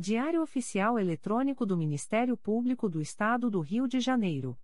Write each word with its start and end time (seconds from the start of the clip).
Diário 0.00 0.40
Oficial 0.42 0.96
Eletrônico 0.96 1.66
do 1.66 1.76
Ministério 1.76 2.36
Público 2.36 2.88
do 2.88 3.00
Estado 3.00 3.50
do 3.50 3.58
Rio 3.60 3.88
de 3.88 3.98
Janeiro. 3.98 4.56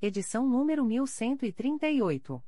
Edição 0.00 0.48
número 0.48 0.84
1138. 0.84 2.40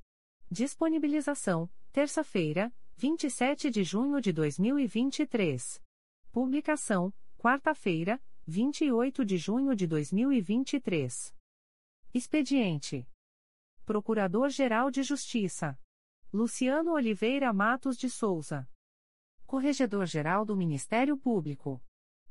Disponibilização: 0.48 1.68
terça-feira, 1.90 2.72
27 2.94 3.68
de 3.68 3.82
junho 3.82 4.20
de 4.20 4.32
2023. 4.32 5.82
Publicação: 6.30 7.12
quarta-feira, 7.36 8.22
28 8.46 9.24
de 9.24 9.36
junho 9.36 9.74
de 9.74 9.84
2023. 9.84 11.34
Expediente: 12.14 13.08
Procurador-Geral 13.84 14.88
de 14.88 15.02
Justiça 15.02 15.76
Luciano 16.32 16.92
Oliveira 16.92 17.52
Matos 17.52 17.96
de 17.96 18.08
Souza. 18.08 18.70
Corregedor-Geral 19.46 20.44
do 20.44 20.56
Ministério 20.56 21.18
Público 21.18 21.83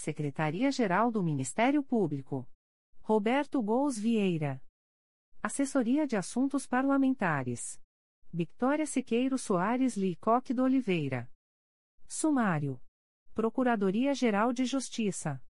Secretaria-Geral 0.00 1.10
do 1.10 1.22
Ministério 1.22 1.82
Público. 1.82 2.48
Roberto 3.02 3.62
Gous 3.62 3.98
Vieira. 3.98 4.62
Assessoria 5.42 6.06
de 6.06 6.16
Assuntos 6.16 6.66
Parlamentares. 6.66 7.78
Victoria 8.32 8.86
Siqueiro 8.86 9.36
Soares 9.36 9.96
Licoque 9.96 10.54
do 10.54 10.62
Oliveira. 10.62 11.30
Sumário. 12.08 12.80
Procuradoria-Geral 13.34 14.54
de 14.54 14.64
Justiça. 14.64 15.42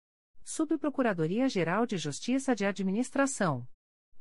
Subprocuradoria-Geral 0.43 1.85
de 1.85 1.99
Justiça 1.99 2.55
de 2.55 2.65
Administração. 2.65 3.69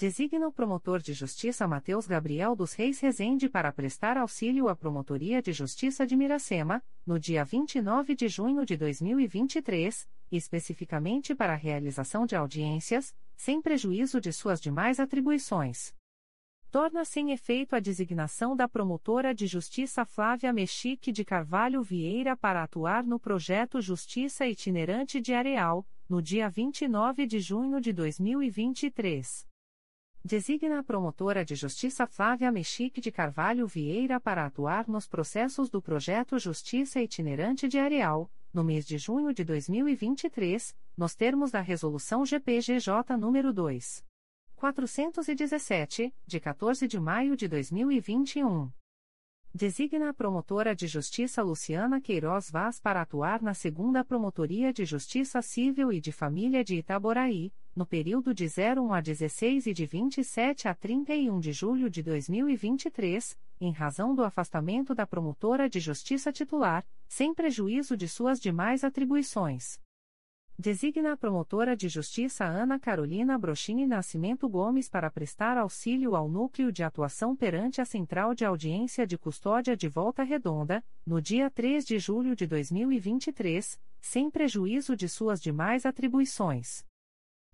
Designa 0.00 0.46
o 0.46 0.52
promotor 0.52 1.00
de 1.02 1.12
justiça 1.12 1.66
Matheus 1.66 2.06
Gabriel 2.06 2.54
dos 2.54 2.72
Reis 2.72 3.00
Rezende 3.00 3.48
para 3.48 3.72
prestar 3.72 4.16
auxílio 4.16 4.68
à 4.68 4.76
Promotoria 4.76 5.42
de 5.42 5.52
Justiça 5.52 6.06
de 6.06 6.14
Miracema, 6.14 6.80
no 7.04 7.18
dia 7.18 7.44
29 7.44 8.14
de 8.14 8.28
junho 8.28 8.64
de 8.64 8.76
2023, 8.76 10.08
especificamente 10.30 11.34
para 11.34 11.54
a 11.54 11.56
realização 11.56 12.26
de 12.26 12.36
audiências, 12.36 13.12
sem 13.36 13.60
prejuízo 13.60 14.20
de 14.20 14.32
suas 14.32 14.60
demais 14.60 15.00
atribuições 15.00 15.92
torna-se 16.70 17.18
em 17.18 17.30
efeito 17.30 17.74
a 17.74 17.80
designação 17.80 18.54
da 18.54 18.68
promotora 18.68 19.34
de 19.34 19.46
justiça 19.46 20.04
Flávia 20.04 20.52
Mexique 20.52 21.10
de 21.10 21.24
Carvalho 21.24 21.82
Vieira 21.82 22.36
para 22.36 22.62
atuar 22.62 23.04
no 23.04 23.18
projeto 23.18 23.80
Justiça 23.80 24.46
Itinerante 24.46 25.18
de 25.18 25.32
Areal, 25.32 25.86
no 26.06 26.20
dia 26.20 26.46
29 26.50 27.26
de 27.26 27.40
junho 27.40 27.80
de 27.80 27.90
2023. 27.90 29.48
Designa 30.28 30.80
a 30.80 30.82
promotora 30.82 31.42
de 31.42 31.54
justiça 31.54 32.06
Flávia 32.06 32.52
Mexique 32.52 33.00
de 33.00 33.10
Carvalho 33.10 33.66
Vieira 33.66 34.20
para 34.20 34.44
atuar 34.44 34.86
nos 34.86 35.08
processos 35.08 35.70
do 35.70 35.80
projeto 35.80 36.38
Justiça 36.38 37.00
Itinerante 37.00 37.66
de 37.66 37.78
Areal, 37.78 38.30
no 38.52 38.62
mês 38.62 38.86
de 38.86 38.98
junho 38.98 39.32
de 39.32 39.42
2023, 39.42 40.76
nos 40.94 41.14
termos 41.14 41.50
da 41.50 41.62
resolução 41.62 42.26
GPGJ 42.26 43.16
nº 43.16 43.52
2. 43.52 44.04
417, 44.54 46.14
de 46.26 46.40
14 46.40 46.86
de 46.86 47.00
maio 47.00 47.34
de 47.34 47.48
2021. 47.48 48.70
Designa 49.58 50.10
a 50.10 50.14
promotora 50.14 50.72
de 50.72 50.86
justiça 50.86 51.42
Luciana 51.42 52.00
Queiroz 52.00 52.48
Vaz 52.48 52.78
para 52.78 53.02
atuar 53.02 53.42
na 53.42 53.54
segunda 53.54 54.04
Promotoria 54.04 54.72
de 54.72 54.84
Justiça 54.84 55.42
Civil 55.42 55.92
e 55.92 56.00
de 56.00 56.12
Família 56.12 56.62
de 56.62 56.76
Itaboraí, 56.76 57.52
no 57.74 57.84
período 57.84 58.32
de 58.32 58.46
01 58.46 58.92
a 58.92 59.00
16 59.00 59.66
e 59.66 59.74
de 59.74 59.84
27 59.84 60.68
a 60.68 60.74
31 60.74 61.40
de 61.40 61.50
julho 61.50 61.90
de 61.90 62.04
2023, 62.04 63.36
em 63.60 63.72
razão 63.72 64.14
do 64.14 64.22
afastamento 64.22 64.94
da 64.94 65.04
promotora 65.04 65.68
de 65.68 65.80
justiça 65.80 66.30
titular, 66.30 66.86
sem 67.08 67.34
prejuízo 67.34 67.96
de 67.96 68.06
suas 68.06 68.38
demais 68.38 68.84
atribuições. 68.84 69.80
Designa 70.60 71.12
a 71.12 71.16
promotora 71.16 71.76
de 71.76 71.88
justiça 71.88 72.44
Ana 72.44 72.80
Carolina 72.80 73.38
Brochini 73.38 73.86
Nascimento 73.86 74.48
Gomes 74.48 74.88
para 74.88 75.08
prestar 75.08 75.56
auxílio 75.56 76.16
ao 76.16 76.28
núcleo 76.28 76.72
de 76.72 76.82
atuação 76.82 77.36
perante 77.36 77.80
a 77.80 77.84
Central 77.84 78.34
de 78.34 78.44
Audiência 78.44 79.06
de 79.06 79.16
Custódia 79.16 79.76
de 79.76 79.86
Volta 79.86 80.24
Redonda, 80.24 80.82
no 81.06 81.22
dia 81.22 81.48
3 81.48 81.86
de 81.86 82.00
julho 82.00 82.34
de 82.34 82.44
2023, 82.44 83.78
sem 84.00 84.28
prejuízo 84.28 84.96
de 84.96 85.08
suas 85.08 85.40
demais 85.40 85.86
atribuições. 85.86 86.87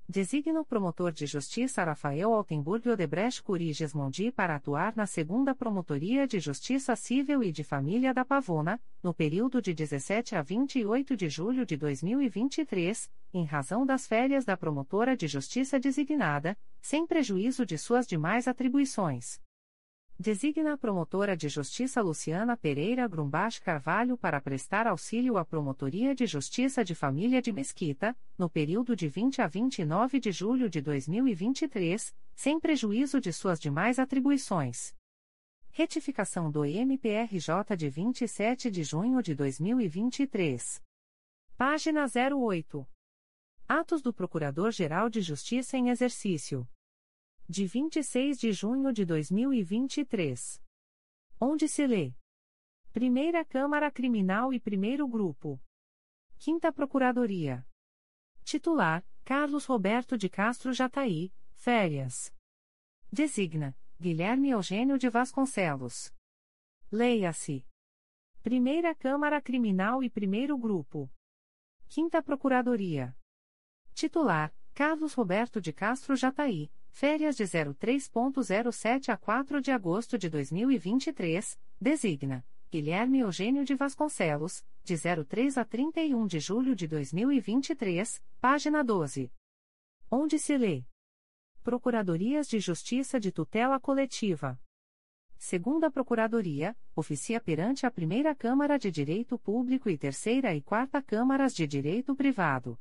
Designa 0.06 0.60
o 0.60 0.64
promotor 0.66 1.12
de 1.12 1.24
justiça 1.24 1.82
Rafael 1.82 2.34
Altenburg 2.34 2.90
Odebrecht 2.90 3.42
Curiges 3.42 3.94
Mondi 3.94 4.30
para 4.30 4.54
atuar 4.54 4.94
na 4.94 5.06
segunda 5.06 5.54
Promotoria 5.54 6.26
de 6.26 6.38
Justiça 6.38 6.94
Civil 6.94 7.42
e 7.42 7.50
de 7.50 7.64
Família 7.64 8.12
da 8.12 8.22
Pavona, 8.22 8.78
no 9.02 9.14
período 9.14 9.62
de 9.62 9.72
17 9.72 10.36
a 10.36 10.42
28 10.42 11.16
de 11.16 11.30
julho 11.30 11.64
de 11.64 11.78
2023, 11.78 13.10
em 13.32 13.46
razão 13.46 13.86
das 13.86 14.06
férias 14.06 14.44
da 14.44 14.58
promotora 14.58 15.16
de 15.16 15.26
justiça 15.26 15.80
designada, 15.80 16.54
sem 16.82 17.06
prejuízo 17.06 17.64
de 17.64 17.78
suas 17.78 18.06
demais 18.06 18.46
atribuições. 18.46 19.40
Designa 20.18 20.74
a 20.74 20.76
promotora 20.78 21.36
de 21.36 21.48
justiça 21.48 22.00
Luciana 22.00 22.56
Pereira 22.56 23.08
Grumbach 23.08 23.60
Carvalho 23.60 24.16
para 24.16 24.40
prestar 24.40 24.86
auxílio 24.86 25.36
à 25.36 25.44
Promotoria 25.44 26.14
de 26.14 26.24
Justiça 26.24 26.84
de 26.84 26.94
Família 26.94 27.42
de 27.42 27.52
Mesquita, 27.52 28.16
no 28.38 28.48
período 28.48 28.94
de 28.94 29.08
20 29.08 29.42
a 29.42 29.48
29 29.48 30.20
de 30.20 30.30
julho 30.30 30.70
de 30.70 30.80
2023, 30.80 32.14
sem 32.32 32.60
prejuízo 32.60 33.20
de 33.20 33.32
suas 33.32 33.58
demais 33.58 33.98
atribuições. 33.98 34.94
Retificação 35.72 36.48
do 36.48 36.64
MPRJ 36.64 37.76
de 37.76 37.90
27 37.90 38.70
de 38.70 38.84
junho 38.84 39.20
de 39.20 39.34
2023. 39.34 40.80
Página 41.56 42.06
08. 42.06 42.86
Atos 43.66 44.00
do 44.00 44.14
Procurador-Geral 44.14 45.10
de 45.10 45.20
Justiça 45.20 45.76
em 45.76 45.88
Exercício 45.88 46.68
de 47.48 47.66
26 47.66 48.38
de 48.38 48.52
junho 48.52 48.92
de 48.92 49.04
2023. 49.04 50.62
Onde 51.40 51.68
se 51.68 51.86
lê: 51.86 52.14
Primeira 52.92 53.44
Câmara 53.44 53.90
Criminal 53.90 54.52
e 54.52 54.58
Primeiro 54.58 55.06
Grupo. 55.06 55.60
Quinta 56.38 56.72
Procuradoria. 56.72 57.66
Titular: 58.44 59.04
Carlos 59.24 59.66
Roberto 59.66 60.16
de 60.16 60.28
Castro 60.28 60.72
Jataí, 60.72 61.32
férias. 61.52 62.34
Designa: 63.12 63.76
Guilherme 64.00 64.50
Eugênio 64.50 64.98
de 64.98 65.08
Vasconcelos. 65.10 66.14
Leia-se: 66.90 67.66
Primeira 68.42 68.94
Câmara 68.94 69.40
Criminal 69.40 70.02
e 70.02 70.08
Primeiro 70.08 70.56
Grupo. 70.56 71.10
Quinta 71.88 72.22
Procuradoria. 72.22 73.16
Titular: 73.94 74.54
Carlos 74.74 75.14
Roberto 75.14 75.60
de 75.60 75.72
Castro 75.72 76.16
Jataí, 76.16 76.70
Férias 76.94 77.36
de 77.36 77.42
03.07 77.42 79.08
a 79.08 79.16
4 79.16 79.60
de 79.60 79.72
agosto 79.72 80.16
de 80.16 80.30
2023, 80.30 81.58
designa 81.80 82.46
Guilherme 82.70 83.18
Eugênio 83.18 83.64
de 83.64 83.74
Vasconcelos, 83.74 84.64
de 84.84 84.94
03 84.96 85.58
a 85.58 85.64
31 85.64 86.24
de 86.24 86.38
julho 86.38 86.76
de 86.76 86.86
2023, 86.86 88.22
página 88.40 88.84
12. 88.84 89.28
Onde 90.08 90.38
se 90.38 90.56
lê: 90.56 90.84
Procuradorias 91.64 92.46
de 92.46 92.60
Justiça 92.60 93.18
de 93.18 93.32
Tutela 93.32 93.80
Coletiva. 93.80 94.56
Segunda 95.36 95.90
Procuradoria, 95.90 96.76
oficia 96.94 97.40
perante 97.40 97.84
a 97.84 97.90
Primeira 97.90 98.36
Câmara 98.36 98.78
de 98.78 98.92
Direito 98.92 99.36
Público 99.36 99.90
e 99.90 99.98
Terceira 99.98 100.54
e 100.54 100.62
Quarta 100.62 101.02
Câmaras 101.02 101.56
de 101.56 101.66
Direito 101.66 102.14
Privado. 102.14 102.78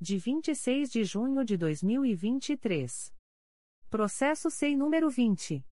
de 0.00 0.16
26 0.16 0.90
de 0.90 1.02
junho 1.02 1.44
de 1.44 1.56
2023. 1.56 3.12
Processo 3.90 4.48
SEI 4.48 4.76
número 4.76 5.10
20. 5.10 5.64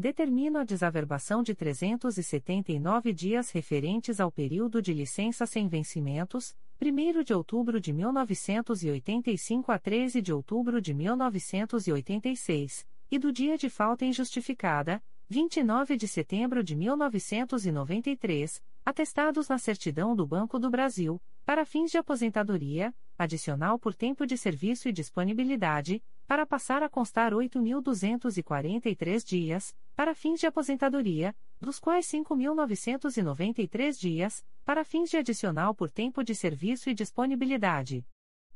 determino 0.00 0.58
a 0.58 0.64
desaverbação 0.64 1.42
de 1.42 1.54
379 1.54 3.12
dias 3.12 3.50
referentes 3.50 4.18
ao 4.18 4.32
período 4.32 4.80
de 4.80 4.94
licença 4.94 5.44
sem 5.44 5.68
vencimentos, 5.68 6.56
1 6.80 7.22
de 7.22 7.34
outubro 7.34 7.78
de 7.78 7.92
1985 7.92 9.70
a 9.70 9.78
13 9.78 10.22
de 10.22 10.32
outubro 10.32 10.80
de 10.80 10.94
1986, 10.94 12.86
e 13.10 13.18
do 13.18 13.30
dia 13.30 13.58
de 13.58 13.68
falta 13.68 14.06
injustificada, 14.06 15.02
29 15.28 15.96
de 15.96 16.08
setembro 16.08 16.64
de 16.64 16.74
1993, 16.74 18.62
atestados 18.84 19.48
na 19.48 19.58
certidão 19.58 20.16
do 20.16 20.26
Banco 20.26 20.58
do 20.58 20.70
Brasil, 20.70 21.20
para 21.44 21.66
fins 21.66 21.90
de 21.90 21.98
aposentadoria, 21.98 22.94
adicional 23.18 23.78
por 23.78 23.94
tempo 23.94 24.26
de 24.26 24.38
serviço 24.38 24.88
e 24.88 24.92
disponibilidade, 24.92 26.02
para 26.30 26.46
passar 26.46 26.80
a 26.80 26.88
constar 26.88 27.32
8.243 27.32 29.24
dias, 29.26 29.76
para 29.96 30.14
fins 30.14 30.38
de 30.38 30.46
aposentadoria, 30.46 31.34
dos 31.60 31.80
quais 31.80 32.06
5.993 32.06 33.98
dias, 33.98 34.44
para 34.64 34.84
fins 34.84 35.10
de 35.10 35.16
adicional 35.16 35.74
por 35.74 35.90
tempo 35.90 36.22
de 36.22 36.32
serviço 36.36 36.88
e 36.88 36.94
disponibilidade. 36.94 38.06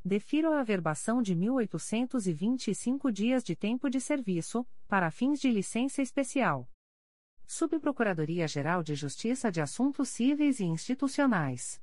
Defiro 0.04 0.52
a 0.52 0.60
averbação 0.60 1.20
de 1.20 1.34
1.825 1.34 3.10
dias 3.10 3.42
de 3.42 3.56
tempo 3.56 3.90
de 3.90 4.00
serviço, 4.00 4.64
para 4.86 5.10
fins 5.10 5.40
de 5.40 5.50
licença 5.50 6.00
especial. 6.00 6.70
Subprocuradoria-Geral 7.44 8.84
de 8.84 8.94
Justiça 8.94 9.50
de 9.50 9.60
Assuntos 9.60 10.10
Cíveis 10.10 10.60
e 10.60 10.64
Institucionais. 10.64 11.82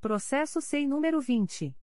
Processo 0.00 0.60
SEI 0.60 0.86
número 0.86 1.20
20. 1.20 1.74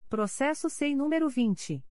Processo 0.07 0.69
SEI 0.69 0.95
número 0.95 1.27
20. 1.29 1.83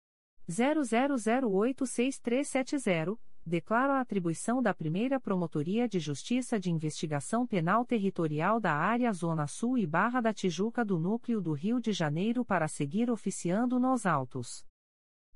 00086370, 0.50 3.16
declaro 3.46 3.92
a 3.92 4.00
atribuição 4.00 4.62
da 4.62 4.72
primeira 4.72 5.20
Promotoria 5.20 5.88
de 5.88 5.98
Justiça 5.98 6.58
de 6.58 6.70
Investigação 6.70 7.46
Penal 7.46 7.84
Territorial 7.84 8.58
da 8.58 8.72
Área 8.72 9.12
Zona 9.12 9.46
Sul 9.46 9.76
e 9.76 9.86
Barra 9.86 10.20
da 10.20 10.32
Tijuca 10.32 10.84
do 10.84 10.98
Núcleo 10.98 11.40
do 11.40 11.52
Rio 11.52 11.80
de 11.80 11.92
Janeiro 11.92 12.44
para 12.44 12.68
seguir 12.68 13.10
oficiando 13.10 13.78
nos 13.78 14.06
autos. 14.06 14.64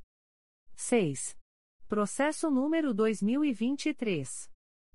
6. 0.75 1.39
Processo 1.87 2.51
número 2.51 2.93
2023. 2.93 4.51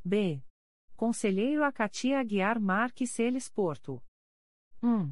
B. 0.04 0.44
Conselheiro 0.94 1.64
Acatia 1.64 2.20
Aguiar 2.20 2.60
Marques 2.60 3.12
Celes 3.12 3.48
Porto. 3.48 4.02
1. 4.82 5.10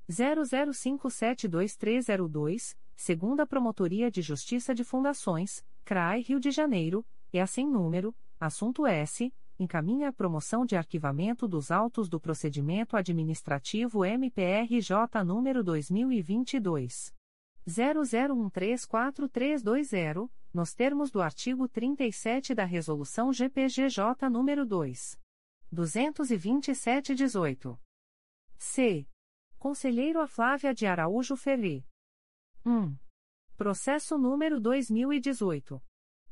00572302, 0.09 2.75
segunda 2.95 3.45
Promotoria 3.45 4.09
de 4.11 4.21
Justiça 4.21 4.75
de 4.75 4.83
Fundações, 4.83 5.63
CRAI 5.85 6.19
Rio 6.21 6.37
de 6.39 6.51
Janeiro, 6.51 7.05
e 7.31 7.39
assim 7.39 7.65
número, 7.65 8.13
assunto 8.39 8.85
S, 8.85 9.33
encaminha 9.59 10.09
a 10.09 10.13
promoção 10.13 10.65
de 10.65 10.75
arquivamento 10.75 11.47
dos 11.47 11.71
autos 11.71 12.09
do 12.09 12.19
procedimento 12.19 12.97
administrativo 12.97 14.03
MPRJ 14.03 15.23
número 15.25 15.63
2022 15.63 17.13
00134320, 17.67 20.29
nos 20.53 20.73
termos 20.73 21.09
do 21.09 21.21
artigo 21.21 21.65
37 21.67 22.53
da 22.53 22.65
Resolução 22.65 23.31
GPGJ 23.31 24.29
número 24.29 24.65
2 24.65 25.17
227/18. 25.73 27.79
C. 28.57 29.07
Conselheiro 29.63 30.19
a 30.19 30.27
Flávia 30.27 30.73
de 30.73 30.85
Araújo 30.85 31.37
Ferri. 31.37 31.87
1. 32.65 32.93
Processo 33.55 34.17
número 34.17 34.59
2018. 34.59 35.81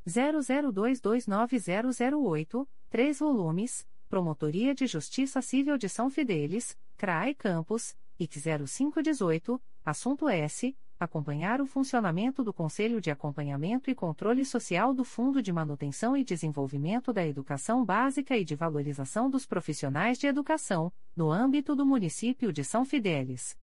00229008, 0.06 2.68
3 2.90 3.18
volumes, 3.18 3.88
Promotoria 4.06 4.74
de 4.74 4.86
Justiça 4.86 5.40
Civil 5.40 5.78
de 5.78 5.88
São 5.88 6.10
Fidélis, 6.10 6.76
CRAE 6.98 7.34
Campos, 7.34 7.96
IC 8.18 8.38
0518, 8.66 9.58
assunto 9.82 10.28
S. 10.28 10.76
Acompanhar 11.02 11.60
o 11.60 11.66
funcionamento 11.66 12.44
do 12.44 12.52
Conselho 12.52 13.00
de 13.00 13.10
Acompanhamento 13.10 13.90
e 13.90 13.94
Controle 13.94 14.44
Social 14.44 14.94
do 14.94 15.02
Fundo 15.04 15.42
de 15.42 15.52
Manutenção 15.52 16.16
e 16.16 16.22
Desenvolvimento 16.22 17.12
da 17.12 17.26
Educação 17.26 17.84
Básica 17.84 18.36
e 18.36 18.44
de 18.44 18.54
Valorização 18.54 19.28
dos 19.28 19.44
Profissionais 19.44 20.18
de 20.18 20.28
Educação, 20.28 20.92
no 21.16 21.28
âmbito 21.30 21.74
do 21.74 21.84
município 21.84 22.52
de 22.52 22.62
São 22.62 22.84
Fidélis. 22.84 23.58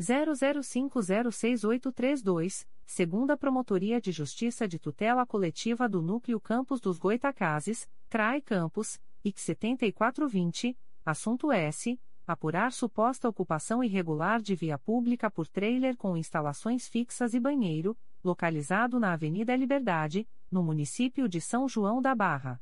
00506832, 0.00 2.66
segunda 2.84 3.36
Promotoria 3.36 4.00
de 4.00 4.10
Justiça 4.10 4.66
de 4.66 4.76
Tutela 4.78 5.24
Coletiva 5.24 5.88
do 5.88 6.02
Núcleo 6.02 6.40
Campos 6.40 6.80
dos 6.80 6.98
Goitacazes, 6.98 7.88
CRAI 8.08 8.40
Campos, 8.40 8.98
IC 9.24 9.40
7420, 9.40 10.76
assunto 11.04 11.52
S. 11.52 11.96
Apurar 12.26 12.72
suposta 12.72 13.28
ocupação 13.28 13.84
irregular 13.84 14.40
de 14.40 14.54
via 14.54 14.78
pública 14.78 15.30
por 15.30 15.46
trailer 15.46 15.94
com 15.94 16.16
instalações 16.16 16.88
fixas 16.88 17.34
e 17.34 17.40
banheiro, 17.40 17.94
localizado 18.24 18.98
na 18.98 19.12
Avenida 19.12 19.54
Liberdade, 19.54 20.26
no 20.50 20.62
município 20.62 21.28
de 21.28 21.40
São 21.40 21.68
João 21.68 22.00
da 22.00 22.14
Barra. 22.14 22.58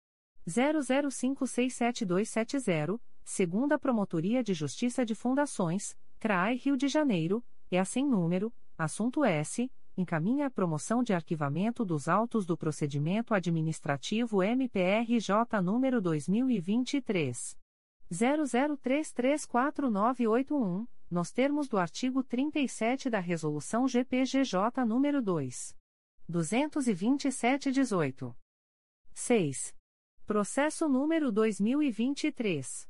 00567270, 0.47 2.99
segunda 3.23 3.79
Promotoria 3.79 4.43
de 4.43 4.53
Justiça 4.53 5.05
de 5.05 5.15
Fundações, 5.15 5.95
CRAI 6.19 6.55
Rio 6.55 6.75
de 6.75 6.87
Janeiro, 6.87 7.43
é 7.69 7.79
assim 7.79 8.03
número, 8.05 8.53
assunto 8.77 9.23
S, 9.23 9.71
encaminha 9.95 10.47
a 10.47 10.49
promoção 10.49 11.03
de 11.03 11.13
arquivamento 11.13 11.85
dos 11.85 12.07
autos 12.07 12.43
do 12.45 12.57
procedimento 12.57 13.33
administrativo 13.33 14.43
MPRJ 14.43 15.61
número 15.63 16.01
2023 16.01 17.57
00334981, 18.11 20.87
nos 21.09 21.31
termos 21.31 21.67
do 21.67 21.77
artigo 21.77 22.23
37 22.23 23.09
da 23.09 23.19
Resolução 23.19 23.87
GPGJ 23.87 24.85
número 24.85 25.21
2 25.21 25.75
227/18. 26.29 28.35
6. 29.13 29.75
Processo 30.31 30.87
número 30.87 31.29
2023 31.29 32.87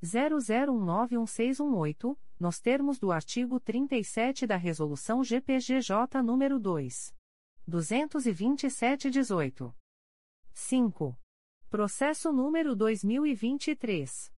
00191618, 0.03 2.17
nos 2.39 2.59
termos 2.59 2.99
do 2.99 3.11
artigo 3.11 3.59
37 3.59 4.47
da 4.47 4.55
Resolução 4.55 5.23
GPGJ 5.23 6.19
nº 6.23 6.59
2. 6.59 7.13
227-18. 7.69 9.73
5. 10.53 11.19
Processo 11.69 12.31
número 12.31 12.75
2023. 12.75 14.31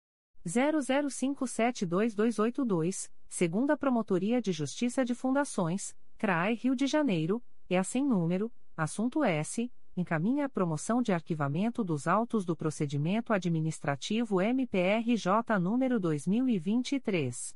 00572282, 0.47 3.11
segunda 3.27 3.75
Promotoria 3.77 4.41
de 4.41 4.51
Justiça 4.51 5.03
de 5.03 5.13
Fundações, 5.13 5.95
CRAI 6.17 6.55
Rio 6.55 6.75
de 6.75 6.87
Janeiro, 6.87 7.43
é 7.69 7.77
assim 7.77 8.03
número, 8.03 8.51
assunto 8.75 9.23
S 9.23 9.71
encaminha 9.99 10.45
a 10.45 10.49
promoção 10.49 11.01
de 11.01 11.11
arquivamento 11.11 11.83
dos 11.83 12.07
autos 12.07 12.45
do 12.45 12.55
procedimento 12.55 13.33
administrativo 13.33 14.39
MPRJ 14.41 15.59
número 15.59 15.99
2023 15.99 17.53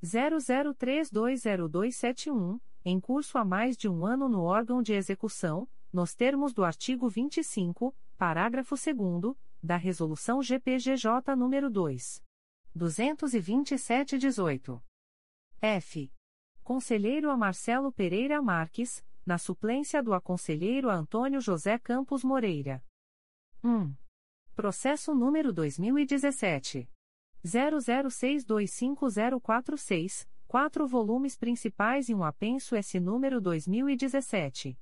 00320271, 0.04 2.60
em 2.84 3.00
curso 3.00 3.38
há 3.38 3.46
mais 3.46 3.78
de 3.78 3.88
um 3.88 4.04
ano 4.04 4.28
no 4.28 4.42
órgão 4.42 4.82
de 4.82 4.94
execução, 4.94 5.68
nos 5.94 6.16
termos 6.16 6.52
do 6.52 6.64
artigo 6.64 7.08
25, 7.08 7.96
parágrafo 8.18 8.74
2 8.76 9.36
da 9.62 9.78
Resolução 9.78 10.42
GPGJ 10.42 11.36
número 11.38 11.70
2. 11.70 12.24
227-18. 12.78 14.82
F. 15.62 16.12
Conselheiro 16.64 17.30
a 17.30 17.38
Marcelo 17.38 17.92
Pereira 17.92 18.42
Marques, 18.42 19.04
na 19.26 19.38
suplência 19.38 20.02
do 20.02 20.14
aconselheiro 20.14 20.90
Antônio 20.90 21.42
José 21.42 21.78
Campos 21.78 22.24
Moreira. 22.24 22.82
1. 23.64 23.94
Processo 24.56 25.14
número 25.14 25.54
2017. 25.54 26.90
00625046, 27.44 30.28
quatro 30.48 30.88
volumes 30.88 31.38
principais 31.38 32.10
e 32.10 32.14
um 32.14 32.24
apenso 32.24 32.76
S 32.76 33.00
número 33.00 33.42
2017. 33.42 34.78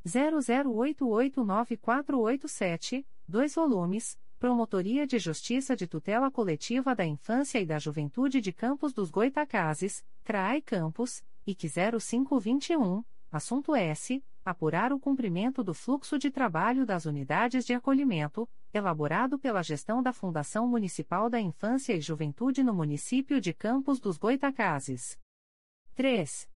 00889487, 0.05 3.05
2 3.27 3.55
volumes, 3.55 4.17
Promotoria 4.39 5.05
de 5.05 5.19
Justiça 5.19 5.75
de 5.75 5.85
Tutela 5.85 6.31
Coletiva 6.31 6.95
da 6.95 7.05
Infância 7.05 7.59
e 7.59 7.65
da 7.65 7.77
Juventude 7.77 8.41
de 8.41 8.51
Campos 8.51 8.91
dos 8.91 9.11
Goitacazes, 9.11 10.03
CRAI 10.23 10.63
Campos, 10.63 11.23
IC 11.45 11.69
0521, 11.99 13.03
assunto 13.31 13.75
S. 13.75 14.23
Apurar 14.43 14.91
o 14.91 14.99
cumprimento 14.99 15.63
do 15.63 15.71
fluxo 15.71 16.17
de 16.17 16.31
trabalho 16.31 16.83
das 16.83 17.05
unidades 17.05 17.63
de 17.63 17.75
acolhimento, 17.75 18.49
elaborado 18.73 19.37
pela 19.37 19.61
gestão 19.61 20.01
da 20.01 20.11
Fundação 20.11 20.67
Municipal 20.67 21.29
da 21.29 21.39
Infância 21.39 21.93
e 21.93 22.01
Juventude 22.01 22.63
no 22.63 22.73
município 22.73 23.39
de 23.39 23.53
Campos 23.53 23.99
dos 23.99 24.17
Goitacazes. 24.17 25.15
3. 25.93 26.49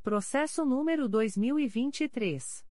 Processo 0.02 0.64
número 0.64 1.08
2023. 1.08 2.63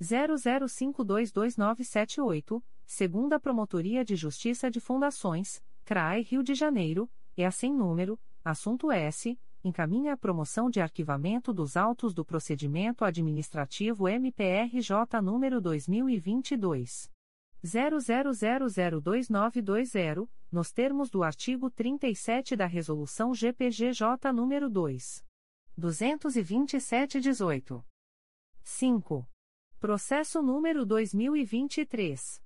00522978, 0.00 2.62
segunda 2.84 3.40
Promotoria 3.40 4.04
de 4.04 4.16
Justiça 4.16 4.70
de 4.70 4.80
Fundações, 4.80 5.62
CRAE 5.84 6.22
Rio 6.22 6.42
de 6.42 6.54
Janeiro, 6.54 7.08
e 7.36 7.44
assim 7.44 7.72
número, 7.72 8.18
assunto 8.44 8.90
S, 8.90 9.38
encaminha 9.62 10.12
a 10.12 10.16
promoção 10.16 10.68
de 10.70 10.80
arquivamento 10.80 11.52
dos 11.52 11.76
autos 11.76 12.14
do 12.14 12.24
procedimento 12.24 13.04
administrativo 13.04 14.08
MPRJ 14.08 15.20
número 15.22 15.60
2022 15.60 17.10
00002920, 17.64 20.28
nos 20.52 20.70
termos 20.72 21.10
do 21.10 21.24
artigo 21.24 21.70
37 21.70 22.54
da 22.54 22.66
Resolução 22.66 23.34
GPGJ 23.34 24.30
número 24.32 24.70
2. 24.70 25.24
227-18. 25.78 27.84
5. 28.62 29.28
Processo 29.86 30.42
número 30.42 30.84
2023. 30.84 32.42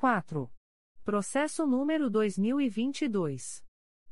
4. 0.03 0.51
Processo 1.05 1.65
número 1.65 2.09
2022. 2.09 3.63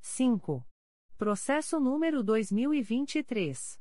5. 0.05 0.63
Processo 1.17 1.79
número 1.79 2.21
2023. 2.23 3.79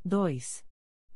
2. 0.05 0.65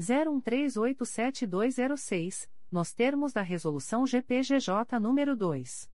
01387206 0.00 2.48
nos 2.70 2.92
termos 2.92 3.32
da 3.32 3.42
Resolução 3.42 4.06
GPGJ 4.06 5.00
nº 5.00 5.34
2. 5.34 5.90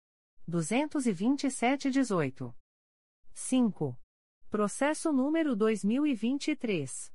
227-18. 0.48 2.54
5. 3.32 3.98
Processo 4.50 5.12
número 5.12 5.54
2023. 5.56 7.10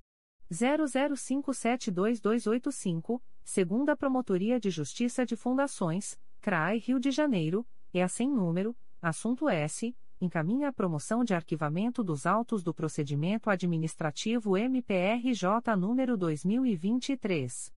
00572285, 0.51 3.21
segunda 3.43 3.95
Promotoria 3.95 4.59
de 4.59 4.71
Justiça 4.71 5.23
de 5.25 5.35
Fundações, 5.35 6.19
CRAI 6.41 6.79
Rio 6.79 6.99
de 6.99 7.11
Janeiro, 7.11 7.67
é 7.93 8.07
sem 8.07 8.27
número, 8.29 8.75
assunto 8.99 9.47
S, 9.47 9.95
encaminha 10.21 10.69
a 10.69 10.73
promoção 10.73 11.23
de 11.23 11.33
arquivamento 11.33 12.03
dos 12.03 12.25
autos 12.25 12.61
do 12.63 12.73
procedimento 12.73 13.49
administrativo 13.49 14.57
MPRJ 14.57 15.75
número 15.77 16.17
2023 16.17 17.71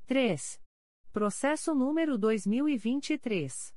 3. 0.06 0.62
Processo 1.12 1.76
número 1.76 2.18
2023. 2.18 3.76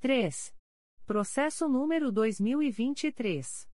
3. 0.00 0.52
Processo 1.06 1.68
número 1.68 2.10
2023. 2.10 3.68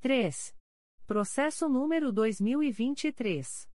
3. 0.00 0.54
Processo 1.06 1.68
número 1.68 2.12
2023 2.12 3.70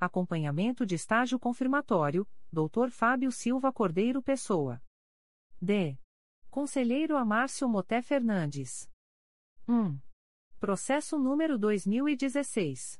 Acompanhamento 0.02 0.84
de 0.84 0.95
estágio 0.95 1.38
confirmatório, 1.38 2.28
Dr. 2.52 2.89
Fábio 2.89 3.32
Silva 3.32 3.72
Cordeiro 3.72 4.20
Pessoa. 4.20 4.82
D. 5.62 5.95
Conselheiro 6.49 7.16
Amárcio 7.16 7.70
Moté 7.70 8.02
Fernandes. 8.02 8.89
1. 9.68 9.99
Processo 10.60 11.20
número 11.20 11.56
2016. 11.56 12.99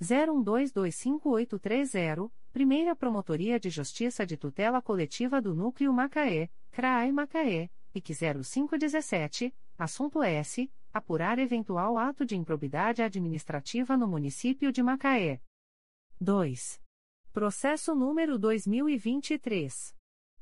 01225830, 0.00 2.32
Primeira 2.50 2.96
Promotoria 2.96 3.60
de 3.60 3.68
Justiça 3.68 4.24
de 4.24 4.38
Tutela 4.38 4.80
Coletiva 4.80 5.42
do 5.42 5.54
Núcleo 5.54 5.92
Macaé, 5.92 6.50
CRAI 6.70 7.12
Macaé, 7.12 7.70
IC 7.94 8.14
0517, 8.42 9.54
assunto 9.76 10.22
S. 10.22 10.72
Apurar 10.94 11.38
eventual 11.38 11.98
ato 11.98 12.24
de 12.24 12.36
improbidade 12.36 13.02
administrativa 13.02 13.98
no 13.98 14.08
município 14.08 14.72
de 14.72 14.82
Macaé. 14.82 15.42
2. 16.20 16.80
Processo 17.32 17.94
número 17.94 18.36
2023. 18.38 19.96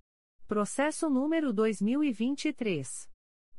Processo 0.47 1.09
número 1.09 1.53
2023. 1.53 3.09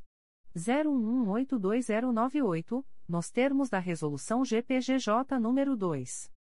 01182098, 0.55 2.83
nos 3.07 3.29
termos 3.29 3.69
da 3.69 3.77
Resolução 3.77 4.43
GPGJ 4.43 5.37
nº 5.39 5.75
2. 5.75 6.31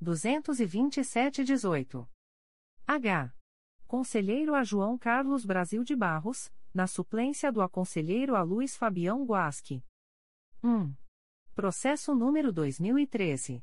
227-18. 0.00 2.06
H. 2.86 3.34
Conselheiro 3.86 4.56
a 4.56 4.64
João 4.64 4.98
Carlos 4.98 5.44
Brasil 5.44 5.84
de 5.84 5.94
Barros, 5.94 6.50
na 6.74 6.88
suplência 6.88 7.52
do 7.52 7.62
aconselheiro 7.62 8.34
a 8.34 8.42
Luiz 8.42 8.76
Fabião 8.76 9.24
Guasque. 9.24 9.80
1. 10.62 10.92
Processo 11.54 12.12
número 12.12 12.52
2013. 12.52 13.62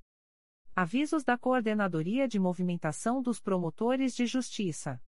Avisos 0.75 1.23
da 1.23 1.37
Coordenadoria 1.37 2.27
de 2.27 2.37
Movimentação 2.37 3.21
dos 3.21 3.39
Promotores 3.39 4.13
de 4.13 4.25
Justiça. 4.25 5.01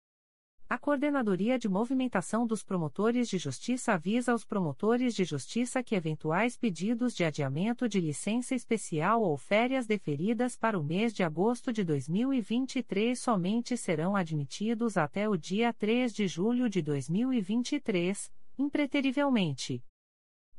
A 0.69 0.77
Coordenadoria 0.77 1.59
de 1.59 1.71
Movimentação 1.71 2.47
dos 2.47 2.62
Promotores 2.62 3.31
de 3.31 3.39
Justiça 3.39 3.95
avisa 3.95 4.33
aos 4.33 4.45
promotores 4.45 5.14
de 5.14 5.25
justiça 5.25 5.83
que 5.83 5.95
eventuais 5.95 6.55
pedidos 6.59 7.14
de 7.14 7.25
adiamento 7.25 7.89
de 7.89 7.99
licença 7.99 8.55
especial 8.55 9.23
ou 9.23 9.39
férias 9.39 9.87
deferidas 9.87 10.55
para 10.55 10.79
o 10.79 10.85
mês 10.85 11.14
de 11.14 11.23
agosto 11.23 11.73
de 11.73 11.83
2023 11.83 13.19
somente 13.19 13.75
serão 13.75 14.14
admitidos 14.14 14.99
até 14.99 15.27
o 15.27 15.35
dia 15.35 15.73
3 15.73 16.12
de 16.12 16.29
julho 16.29 16.69
de 16.69 16.83
2023, 16.83 18.31
impreterivelmente 18.59 19.83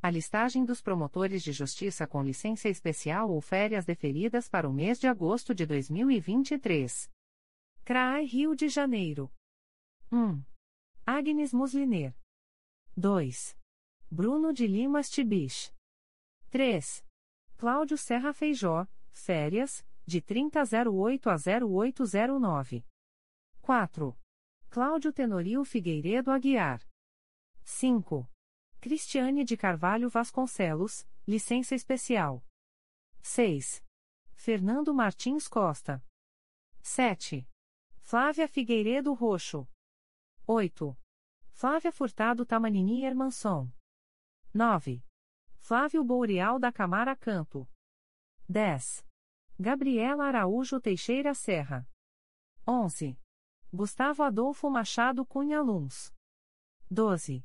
a 0.00 0.10
listagem 0.10 0.64
dos 0.64 0.80
promotores 0.80 1.42
de 1.42 1.52
justiça 1.52 2.06
com 2.06 2.22
licença 2.22 2.68
especial 2.68 3.30
ou 3.30 3.40
férias 3.40 3.84
deferidas 3.84 4.48
para 4.48 4.68
o 4.68 4.72
mês 4.72 4.98
de 5.00 5.08
agosto 5.08 5.54
de 5.54 5.66
2023. 5.66 7.10
CRAI 7.84 8.24
Rio 8.24 8.54
de 8.54 8.68
Janeiro. 8.68 9.30
1. 10.12 10.42
Agnes 11.04 11.52
Musliner. 11.52 12.14
2. 12.96 13.56
Bruno 14.10 14.52
de 14.52 14.66
Limas 14.66 15.10
Tibich. 15.10 15.72
3. 16.50 17.04
Cláudio 17.56 17.98
Serra 17.98 18.32
Feijó, 18.32 18.86
férias, 19.10 19.84
de 20.06 20.22
3008 20.22 21.28
a 21.28 21.36
0809. 21.36 22.84
4. 23.60 24.18
Cláudio 24.70 25.12
Tenorio 25.12 25.64
Figueiredo 25.64 26.30
Aguiar. 26.30 26.80
5. 27.64 28.26
Cristiane 28.80 29.44
de 29.44 29.56
Carvalho 29.56 30.08
Vasconcelos, 30.08 31.04
licença 31.26 31.74
especial. 31.74 32.44
6. 33.20 33.84
Fernando 34.34 34.94
Martins 34.94 35.48
Costa. 35.48 36.00
7. 36.80 37.44
Flávia 37.98 38.46
Figueiredo 38.46 39.12
Roxo. 39.14 39.68
8. 40.46 40.96
Flávia 41.50 41.90
Furtado 41.90 42.46
Tamanini 42.46 43.04
Hermanson. 43.04 43.68
9. 44.54 45.04
Flávio 45.56 46.04
Boreal 46.04 46.60
da 46.60 46.72
Camara 46.72 47.16
Canto. 47.16 47.68
10. 48.48 49.04
Gabriela 49.58 50.26
Araújo 50.26 50.80
Teixeira 50.80 51.34
Serra. 51.34 51.84
11. 52.64 53.18
Gustavo 53.72 54.22
Adolfo 54.22 54.70
Machado 54.70 55.26
Cunha 55.26 55.60
Luns. 55.60 56.14
12. 56.88 57.44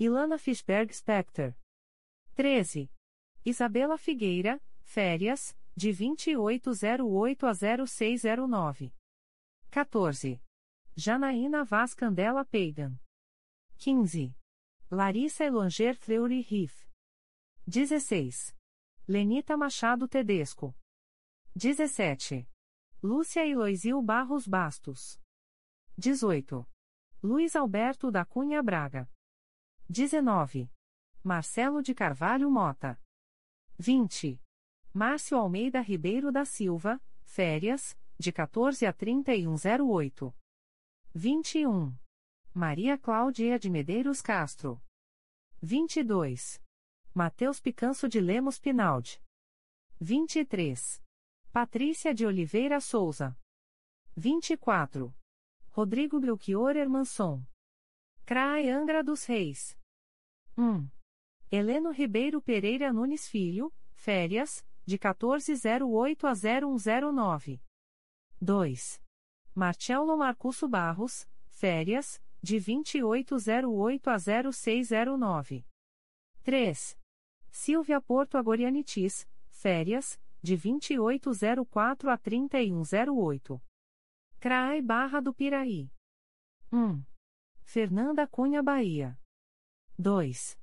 Ilana 0.00 0.38
Fishberg 0.38 0.94
Specter. 0.94 1.56
13. 2.36 2.88
Isabela 3.44 3.98
Figueira, 3.98 4.62
férias, 4.80 5.58
de 5.76 5.92
2808 5.92 7.46
a 7.46 7.52
0609. 7.52 8.94
14. 9.70 10.40
Janaína 10.94 11.64
Vaz 11.64 11.94
Candela 11.94 12.44
Peigan. 12.44 12.96
15. 13.78 14.36
Larissa 14.88 15.44
Elanger 15.44 15.96
Fleury 15.96 16.42
Riff. 16.42 16.88
16. 17.66 18.54
Lenita 19.08 19.56
Machado 19.56 20.06
Tedesco. 20.06 20.76
17. 21.56 22.48
Lúcia 23.02 23.44
Eloisil 23.44 24.00
Barros 24.00 24.46
Bastos. 24.46 25.20
18. 25.96 26.64
Luiz 27.20 27.56
Alberto 27.56 28.12
da 28.12 28.24
Cunha 28.24 28.62
Braga. 28.62 29.10
19. 29.90 30.70
Marcelo 31.24 31.80
de 31.80 31.94
Carvalho 31.94 32.50
Mota. 32.50 33.00
20. 33.78 34.38
Márcio 34.92 35.38
Almeida 35.38 35.80
Ribeiro 35.80 36.30
da 36.30 36.44
Silva, 36.44 37.00
férias, 37.22 37.98
de 38.18 38.30
14 38.30 38.84
a 38.84 38.92
3108. 38.92 40.34
21. 41.14 41.96
Maria 42.52 42.98
Cláudia 42.98 43.58
de 43.58 43.70
Medeiros 43.70 44.20
Castro. 44.20 44.78
22. 45.62 46.62
Mateus 47.14 47.58
Picanço 47.58 48.06
de 48.10 48.20
Lemos 48.20 48.58
Pinaldi. 48.58 49.22
23. 49.98 51.02
Patrícia 51.50 52.12
de 52.12 52.26
Oliveira 52.26 52.78
Souza. 52.78 53.34
24. 54.14 55.14
Rodrigo 55.70 56.20
Belchior 56.20 56.76
Hermanson. 56.76 57.42
CRAE 58.26 58.68
Angra 58.68 59.02
dos 59.02 59.24
Reis. 59.24 59.77
1. 60.58 60.90
Heleno 61.52 61.92
Ribeiro 61.92 62.42
Pereira 62.42 62.92
Nunes 62.92 63.28
Filho, 63.28 63.72
férias, 63.94 64.66
de 64.84 64.94
1408 64.96 66.26
a 66.26 66.34
0109. 66.34 67.62
2. 68.40 69.00
Marcelo 69.54 70.16
Marcusso 70.16 70.68
Barros, 70.68 71.28
férias, 71.48 72.20
de 72.42 72.58
2808 72.58 74.10
a 74.10 74.18
0609. 74.18 75.64
3. 76.42 76.98
Silvia 77.52 78.00
Porto 78.00 78.36
Agorianitis, 78.36 79.28
férias, 79.48 80.20
de 80.42 80.56
2804 80.56 82.10
a 82.10 82.18
3108. 82.18 83.62
CRAI 84.40 84.82
Barra 84.82 85.20
do 85.20 85.32
Piraí. 85.32 85.88
1. 86.72 87.00
Fernanda 87.62 88.26
Cunha 88.26 88.60
Bahia. 88.60 89.16
2. 90.00 90.56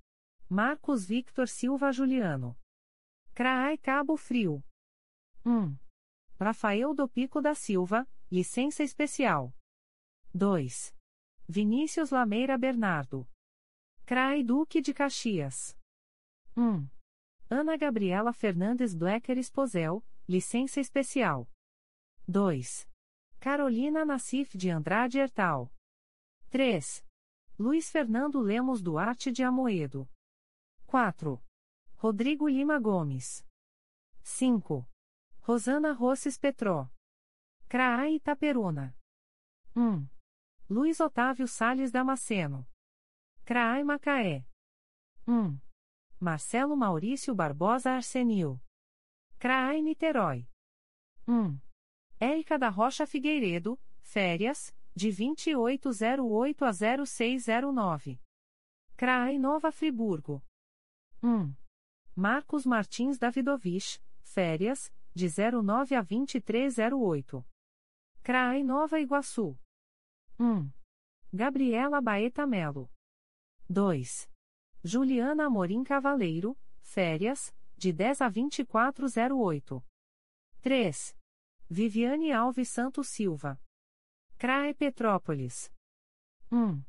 Marcos 0.49 1.05
Victor 1.05 1.49
Silva 1.49 1.91
Juliano. 1.91 2.57
CRAI 3.33 3.77
Cabo 3.77 4.15
Frio. 4.15 4.63
1. 5.45 5.77
Rafael 6.39 6.93
do 6.93 7.09
Pico 7.09 7.41
da 7.41 7.53
Silva, 7.53 8.07
licença 8.31 8.81
especial. 8.81 9.53
2. 10.33 10.95
Vinícius 11.49 12.11
Lameira 12.11 12.57
Bernardo. 12.57 13.27
CRAI 14.05 14.41
Duque 14.41 14.79
de 14.81 14.93
Caxias. 14.93 15.77
1. 16.55 16.88
Ana 17.49 17.75
Gabriela 17.75 18.31
Fernandes 18.31 18.95
Blecker 18.95 19.38
Esposel, 19.38 20.01
licença 20.29 20.79
especial. 20.79 21.45
2. 22.25 22.88
Carolina 23.41 24.05
Nassif 24.05 24.55
de 24.55 24.69
Andrade 24.69 25.19
Hertal. 25.19 25.69
3. 26.49 27.05
Luiz 27.58 27.89
Fernando 27.89 28.41
Lemos 28.41 28.82
Duarte 28.82 29.32
de 29.32 29.41
Amoedo. 29.41 30.10
4. 30.88 31.41
Rodrigo 31.95 32.49
Lima 32.49 32.78
Gomes. 32.80 33.45
5. 34.24 34.86
Rosana 35.39 35.93
Rosses 35.93 36.38
Petró. 36.38 36.91
Craá 37.70 38.10
Itaperuna. 38.10 38.93
1. 39.74 40.10
Luiz 40.70 40.99
Otávio 40.99 41.47
Sales 41.47 41.91
Damasceno. 41.91 42.68
Craai 43.45 43.86
Macaé. 43.86 44.45
1. 45.26 45.58
Marcelo 46.20 46.76
Maurício 46.76 47.34
Barbosa 47.34 47.95
Arsenil. 47.95 48.60
Craai 49.39 49.82
Niterói. 49.82 50.45
1. 51.26 51.62
Érica 52.20 52.58
da 52.58 52.70
Rocha 52.70 53.06
Figueiredo, 53.08 53.80
férias, 54.01 54.76
de 54.95 55.11
2808 55.11 56.65
a 56.65 56.71
0609. 56.71 58.21
CRAI 58.95 59.37
Nova 59.37 59.71
Friburgo. 59.71 60.41
1. 61.21 61.53
Marcos 62.15 62.65
Martins 62.65 63.17
Davidovich, 63.17 64.01
férias, 64.23 64.89
de 65.13 65.27
09 65.27 65.95
a 65.95 66.01
2308. 66.01 67.45
CRAI 68.23 68.63
Nova 68.63 68.99
Iguaçu. 68.99 69.59
1. 70.39 70.71
Gabriela 71.33 71.99
Baeta 71.99 72.47
Melo. 72.47 72.89
2. 73.69 74.29
Juliana 74.81 75.47
Amorim 75.47 75.83
Cavaleiro, 75.83 76.57
férias, 76.81 77.53
de 77.75 77.91
10 77.91 78.21
a 78.21 78.29
2408. 78.29 79.83
3. 80.61 81.17
Viviane 81.69 82.31
Alves 82.31 82.69
Santos 82.69 83.09
Silva. 83.09 83.59
CRAE 84.38 84.73
Petrópolis. 84.73 85.71
1. 86.51 86.83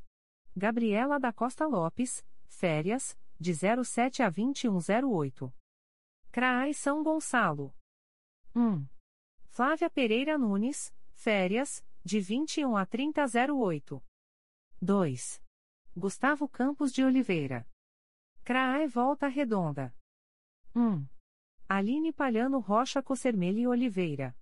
Gabriela 0.57 1.18
da 1.20 1.32
Costa 1.32 1.64
Lopes, 1.64 2.26
férias, 2.49 3.16
de 3.38 3.53
07 3.55 4.22
a 4.22 4.28
2108. 4.28 5.55
CRAI 6.32 6.74
São 6.74 7.05
Gonçalo. 7.05 7.72
1. 8.55 8.84
Flávia 9.49 9.88
Pereira 9.88 10.36
Nunes, 10.36 10.92
férias, 11.14 11.86
de 12.05 12.18
21 12.20 12.76
a 12.76 12.84
3008. 12.84 14.03
2. 14.82 15.42
Gustavo 15.97 16.49
Campos 16.49 16.92
de 16.92 17.05
Oliveira. 17.05 17.64
CRAE 18.42 18.88
Volta 18.88 19.28
Redonda. 19.28 19.94
1. 20.74 21.07
Aline 21.68 22.12
Palhano 22.12 22.59
Rocha 22.59 23.01
Cossermelli 23.01 23.68
Oliveira. 23.68 24.36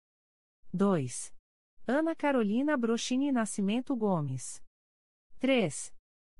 2. 0.72 1.33
Ana 1.86 2.14
Carolina 2.14 2.78
Brochini 2.78 3.30
Nascimento 3.30 3.94
Gomes. 3.94 4.62
3. 5.38 5.92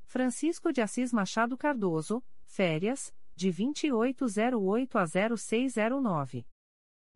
Francisco 0.03 0.72
de 0.72 0.80
Assis 0.80 1.12
Machado 1.12 1.59
Cardoso, 1.59 2.24
férias, 2.47 3.14
de 3.36 3.51
2808 3.51 4.99
a 4.99 5.07
0609. 5.07 6.47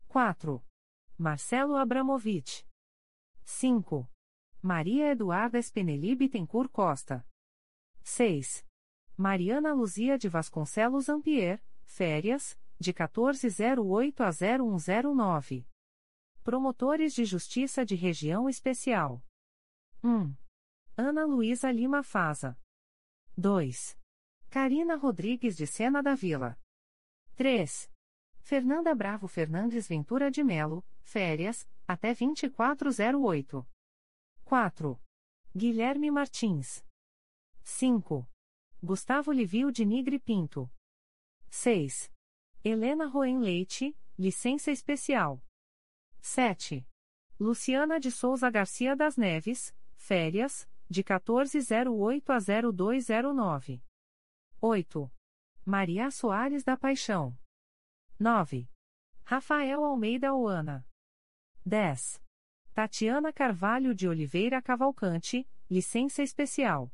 4. 0.07 0.63
Marcelo 1.17 1.75
Abramovich. 1.75 2.67
5. 3.43 4.07
Maria 4.61 5.11
Eduarda 5.11 5.57
Espineli 5.57 6.13
Bittencourt 6.13 6.71
Costa. 6.71 7.25
6. 8.03 8.63
Mariana 9.17 9.73
Luzia 9.73 10.19
de 10.19 10.29
Vasconcelos 10.29 11.09
Ampier, 11.09 11.63
férias, 11.83 12.59
de 12.79 12.91
1408 12.91 14.23
a 14.23 14.31
0109. 14.31 15.65
Promotores 16.49 17.13
de 17.13 17.25
Justiça 17.25 17.85
de 17.85 17.93
Região 17.93 18.49
Especial. 18.49 19.23
1. 20.03 20.35
Ana 20.97 21.23
Luísa 21.23 21.71
Lima 21.71 22.01
Faza. 22.01 22.59
2. 23.37 23.95
Karina 24.49 24.95
Rodrigues 24.95 25.55
de 25.55 25.67
Sena 25.67 26.01
da 26.01 26.15
Vila. 26.15 26.59
3. 27.35 27.87
Fernanda 28.39 28.95
Bravo 28.95 29.27
Fernandes 29.27 29.87
Ventura 29.87 30.31
de 30.31 30.43
Melo, 30.43 30.83
férias, 31.03 31.69
até 31.87 32.15
2408. 32.15 33.69
4. 34.43 34.99
Guilherme 35.55 36.09
Martins. 36.09 36.83
5. 37.61 38.27
Gustavo 38.81 39.31
Livio 39.31 39.71
de 39.71 39.85
Nigre 39.85 40.17
Pinto. 40.17 40.67
6. 41.51 42.11
Helena 42.63 43.05
Roen 43.05 43.37
Leite, 43.37 43.95
licença 44.17 44.71
especial. 44.71 45.39
7. 46.21 46.85
Luciana 47.39 47.99
de 47.99 48.11
Souza 48.11 48.49
Garcia 48.49 48.95
das 48.95 49.15
Neves, 49.17 49.73
férias, 49.95 50.69
de 50.89 51.03
1408 51.03 52.31
a 52.31 52.39
0209. 52.39 53.83
8. 54.61 55.11
Maria 55.65 56.11
Soares 56.11 56.63
da 56.63 56.75
Paixão. 56.75 57.37
9. 58.19 58.69
Rafael 59.23 59.85
Almeida 59.85 60.33
Oana. 60.33 60.85
10. 61.65 62.21
Tatiana 62.73 63.31
Carvalho 63.31 63.93
de 63.93 64.07
Oliveira 64.07 64.61
Cavalcante, 64.61 65.47
licença 65.69 66.23
especial. 66.23 66.91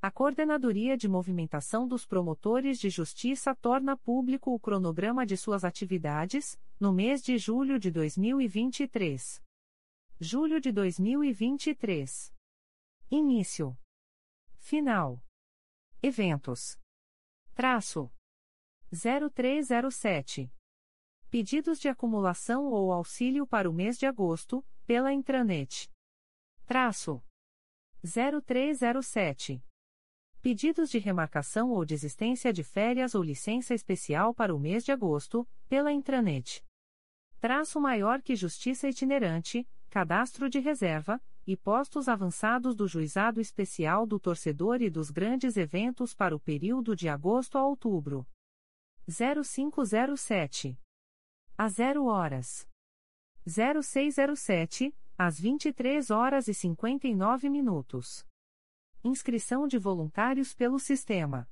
A 0.00 0.12
Coordenadoria 0.12 0.96
de 0.96 1.08
Movimentação 1.08 1.88
dos 1.88 2.06
Promotores 2.06 2.78
de 2.78 2.88
Justiça 2.88 3.52
torna 3.56 3.96
público 3.96 4.54
o 4.54 4.60
cronograma 4.60 5.26
de 5.26 5.36
suas 5.36 5.64
atividades, 5.64 6.56
no 6.78 6.92
mês 6.92 7.20
de 7.20 7.36
julho 7.36 7.80
de 7.80 7.90
2023. 7.90 9.42
Julho 10.20 10.60
de 10.60 10.70
2023. 10.70 12.32
Início. 13.10 13.76
Final. 14.58 15.20
Eventos. 16.00 16.78
Traço. 17.52 18.08
0307. 18.92 20.48
Pedidos 21.28 21.80
de 21.80 21.88
acumulação 21.88 22.66
ou 22.66 22.92
auxílio 22.92 23.44
para 23.48 23.68
o 23.68 23.72
mês 23.72 23.98
de 23.98 24.06
agosto, 24.06 24.64
pela 24.86 25.12
intranet. 25.12 25.90
Traço. 26.66 27.20
0307. 28.04 29.60
Pedidos 30.48 30.88
de 30.88 30.98
remarcação 30.98 31.72
ou 31.72 31.84
desistência 31.84 32.50
de 32.54 32.64
férias 32.64 33.14
ou 33.14 33.22
licença 33.22 33.74
especial 33.74 34.32
para 34.32 34.54
o 34.56 34.58
mês 34.58 34.82
de 34.82 34.90
agosto, 34.90 35.46
pela 35.68 35.92
intranet. 35.92 36.64
Traço 37.38 37.78
maior 37.78 38.22
que 38.22 38.34
Justiça 38.34 38.88
Itinerante, 38.88 39.68
Cadastro 39.90 40.48
de 40.48 40.58
Reserva, 40.58 41.20
e 41.46 41.54
postos 41.54 42.08
avançados 42.08 42.74
do 42.74 42.88
Juizado 42.88 43.42
Especial 43.42 44.06
do 44.06 44.18
Torcedor 44.18 44.80
e 44.80 44.88
dos 44.88 45.10
Grandes 45.10 45.58
Eventos 45.58 46.14
para 46.14 46.34
o 46.34 46.40
período 46.40 46.96
de 46.96 47.10
agosto 47.10 47.58
a 47.58 47.66
outubro. 47.66 48.26
0507. 49.06 50.80
A 51.58 51.68
0 51.68 52.06
horas. 52.06 52.66
0607, 53.46 54.96
às 55.18 55.38
23 55.38 56.10
horas 56.10 56.48
e 56.48 56.54
59 56.54 57.50
minutos. 57.50 58.26
Inscrição 59.04 59.68
de 59.68 59.78
voluntários 59.78 60.52
pelo 60.52 60.78
sistema. 60.78 61.48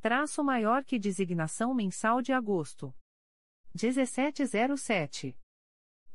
Traço 0.00 0.42
maior 0.42 0.84
que 0.84 0.98
designação 0.98 1.72
mensal 1.72 2.20
de 2.20 2.32
agosto. 2.32 2.92
1707. 3.80 5.38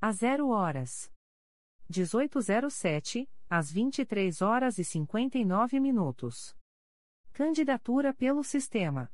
A 0.01 0.11
0 0.11 0.49
horas. 0.49 1.11
1807, 1.89 3.29
às 3.49 3.71
23 3.71 4.41
horas 4.41 4.77
e 4.77 4.83
59 4.83 5.79
minutos. 5.79 6.55
Candidatura 7.31 8.13
pelo 8.13 8.43
sistema. 8.43 9.11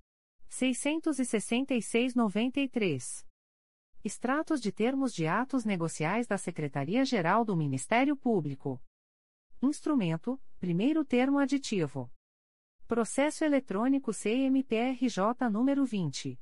666/93. 0.49 3.25
Extratos 4.03 4.59
de 4.61 4.71
termos 4.71 5.13
de 5.13 5.27
atos 5.27 5.65
negociais 5.65 6.25
da 6.27 6.37
Secretaria-Geral 6.37 7.43
do 7.45 7.55
Ministério 7.55 8.15
Público. 8.15 8.79
Instrumento: 9.61 10.39
Primeiro 10.59 11.05
termo 11.05 11.37
aditivo. 11.39 12.11
Processo 12.87 13.45
eletrônico 13.45 14.11
CMPRJ 14.13 15.49
número 15.51 15.85
20 15.85 16.39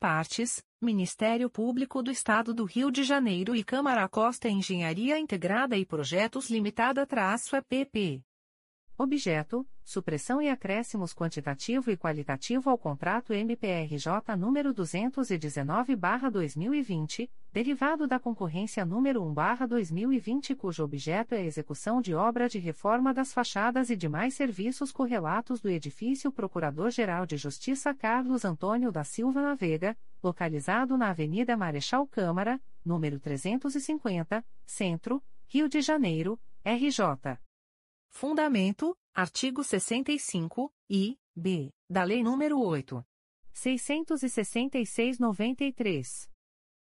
Partes: 0.00 0.62
Ministério 0.80 1.50
Público 1.50 2.02
do 2.02 2.10
Estado 2.10 2.54
do 2.54 2.64
Rio 2.64 2.90
de 2.90 3.02
Janeiro 3.02 3.54
e 3.56 3.64
Câmara 3.64 4.08
Costa 4.08 4.48
Engenharia 4.48 5.18
Integrada 5.18 5.76
e 5.76 5.84
Projetos 5.84 6.48
Limitada-EPP. 6.48 8.22
Objeto: 9.00 9.64
supressão 9.84 10.42
e 10.42 10.48
acréscimos 10.48 11.14
quantitativo 11.14 11.88
e 11.88 11.96
qualitativo 11.96 12.68
ao 12.68 12.76
contrato 12.76 13.32
MPRJ 13.32 14.36
número 14.36 14.74
219/2020, 14.74 17.30
derivado 17.52 18.08
da 18.08 18.18
concorrência 18.18 18.84
número 18.84 19.22
1/2020, 19.22 20.56
cujo 20.56 20.82
objeto 20.82 21.36
é 21.36 21.38
a 21.38 21.44
execução 21.44 22.02
de 22.02 22.12
obra 22.12 22.48
de 22.48 22.58
reforma 22.58 23.14
das 23.14 23.32
fachadas 23.32 23.88
e 23.88 23.94
demais 23.94 24.34
serviços 24.34 24.90
correlatos 24.90 25.60
do 25.60 25.70
edifício 25.70 26.32
Procurador-Geral 26.32 27.24
de 27.24 27.36
Justiça 27.36 27.94
Carlos 27.94 28.44
Antônio 28.44 28.90
da 28.90 29.04
Silva 29.04 29.40
Navega, 29.40 29.96
localizado 30.20 30.98
na 30.98 31.10
Avenida 31.10 31.56
Marechal 31.56 32.04
Câmara, 32.04 32.60
número 32.84 33.20
350, 33.20 34.44
Centro, 34.66 35.22
Rio 35.46 35.68
de 35.68 35.80
Janeiro, 35.80 36.36
RJ. 36.64 37.38
Fundamento: 38.10 38.96
artigo 39.14 39.62
65 39.62 40.72
e 40.88 41.16
b 41.34 41.72
da 41.88 42.04
Lei 42.04 42.22
nº 42.22 42.52
8. 42.52 43.06
666/93. 43.54 46.28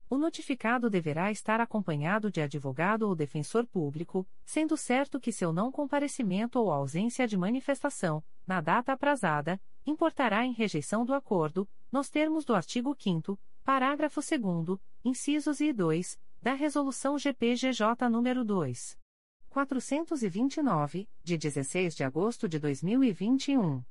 O 0.08 0.16
notificado 0.16 0.88
deverá 0.88 1.30
estar 1.30 1.60
acompanhado 1.60 2.30
de 2.30 2.40
advogado 2.40 3.02
ou 3.02 3.14
defensor 3.14 3.66
público, 3.66 4.26
sendo 4.42 4.78
certo 4.78 5.20
que 5.20 5.32
seu 5.32 5.52
não 5.52 5.70
comparecimento 5.70 6.58
ou 6.58 6.72
ausência 6.72 7.28
de 7.28 7.36
manifestação, 7.36 8.24
na 8.46 8.62
data 8.62 8.94
aprazada, 8.94 9.60
importará 9.84 10.46
em 10.46 10.54
rejeição 10.54 11.04
do 11.04 11.12
acordo, 11.12 11.68
nos 11.92 12.08
termos 12.08 12.46
do 12.46 12.54
artigo 12.54 12.96
5 12.98 13.38
parágrafo 13.62 14.20
2 14.20 14.78
incisos 15.04 15.60
e 15.60 15.72
2, 15.72 16.18
da 16.42 16.54
Resolução 16.54 17.18
GPGJ 17.18 18.08
nº 18.08 18.44
2. 18.44 18.98
429, 19.50 21.08
de 21.22 21.36
16 21.36 21.94
de 21.94 22.02
agosto 22.02 22.48
de 22.48 22.58
2021. 22.58 23.84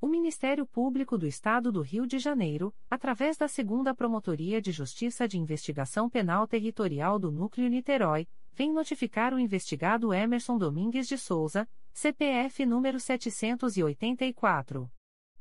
O 0.00 0.08
Ministério 0.08 0.64
Público 0.64 1.18
do 1.18 1.26
Estado 1.26 1.70
do 1.70 1.82
Rio 1.82 2.06
de 2.06 2.18
Janeiro, 2.18 2.74
através 2.90 3.36
da 3.36 3.46
Segunda 3.46 3.94
Promotoria 3.94 4.58
de 4.58 4.72
Justiça 4.72 5.28
de 5.28 5.38
Investigação 5.38 6.08
Penal 6.08 6.48
Territorial 6.48 7.18
do 7.18 7.30
Núcleo 7.30 7.68
Niterói, 7.68 8.26
vem 8.54 8.72
notificar 8.72 9.34
o 9.34 9.38
investigado 9.38 10.14
Emerson 10.14 10.56
Domingues 10.56 11.06
de 11.06 11.18
Souza, 11.18 11.68
CPF 11.92 12.64
número 12.64 12.98
784. 12.98 14.90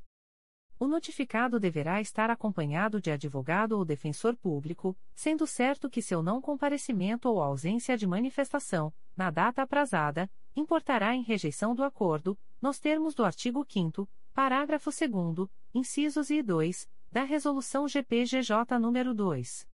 O 0.78 0.86
notificado 0.86 1.58
deverá 1.58 2.00
estar 2.00 2.30
acompanhado 2.30 3.00
de 3.00 3.10
advogado 3.10 3.72
ou 3.72 3.84
defensor 3.84 4.36
público, 4.36 4.96
sendo 5.16 5.48
certo 5.48 5.90
que 5.90 6.00
seu 6.00 6.22
não 6.22 6.40
comparecimento 6.40 7.28
ou 7.28 7.42
ausência 7.42 7.96
de 7.96 8.06
manifestação, 8.06 8.94
na 9.16 9.32
data 9.32 9.62
aprazada, 9.62 10.30
importará 10.54 11.12
em 11.16 11.22
rejeição 11.22 11.74
do 11.74 11.82
acordo, 11.82 12.38
nos 12.60 12.78
termos 12.78 13.14
do 13.14 13.24
artigo 13.24 13.64
5 13.68 14.08
parágrafo 14.32 14.90
2 14.90 15.48
incisos 15.74 16.30
e 16.30 16.42
2, 16.42 16.88
da 17.10 17.22
Resolução 17.22 17.88
GPGJ 17.88 18.78
nº 18.78 19.14
2. 19.14 19.68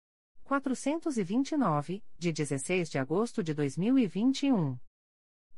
429, 0.43 2.03
de 2.17 2.31
16 2.31 2.89
de 2.89 2.99
agosto 2.99 3.43
de 3.43 3.53
2021. 3.53 4.77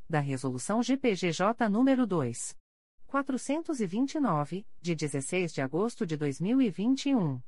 da 0.11 0.19
Resolução 0.19 0.83
GPGJ 0.83 1.67
nº 1.69 2.05
2. 2.05 2.55
429, 3.07 4.65
de 4.79 4.93
16 4.93 5.53
de 5.53 5.61
agosto 5.61 6.05
de 6.05 6.15
2021. 6.15 7.41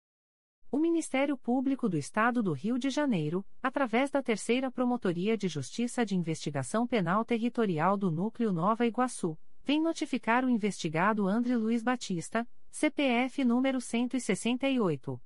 O 0.71 0.79
Ministério 0.79 1.37
Público 1.37 1.89
do 1.89 1.97
Estado 1.97 2.41
do 2.41 2.53
Rio 2.53 2.79
de 2.79 2.89
Janeiro, 2.89 3.45
através 3.61 4.09
da 4.09 4.23
Terceira 4.23 4.71
Promotoria 4.71 5.37
de 5.37 5.49
Justiça 5.49 6.05
de 6.05 6.15
Investigação 6.15 6.87
Penal 6.87 7.25
Territorial 7.25 7.97
do 7.97 8.09
Núcleo 8.09 8.53
Nova 8.53 8.87
Iguaçu, 8.87 9.37
vem 9.65 9.81
notificar 9.81 10.45
o 10.45 10.49
investigado 10.49 11.27
André 11.27 11.57
Luiz 11.57 11.83
Batista, 11.83 12.47
CPF 12.69 13.43
número 13.43 13.81
168. 13.81 15.21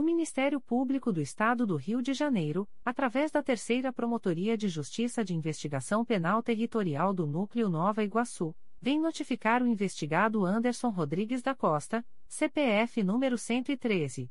O 0.00 0.02
Ministério 0.02 0.58
Público 0.62 1.12
do 1.12 1.20
Estado 1.20 1.66
do 1.66 1.76
Rio 1.76 2.00
de 2.00 2.14
Janeiro, 2.14 2.66
através 2.82 3.30
da 3.30 3.42
Terceira 3.42 3.92
Promotoria 3.92 4.56
de 4.56 4.66
Justiça 4.66 5.22
de 5.22 5.34
Investigação 5.34 6.06
Penal 6.06 6.42
Territorial 6.42 7.12
do 7.12 7.26
Núcleo 7.26 7.68
Nova 7.68 8.02
Iguaçu, 8.02 8.56
vem 8.80 8.98
notificar 8.98 9.62
o 9.62 9.66
investigado 9.66 10.42
Anderson 10.46 10.88
Rodrigues 10.88 11.42
da 11.42 11.54
Costa, 11.54 12.02
CPF 12.26 13.02
número 13.02 13.36
113. 13.36 14.30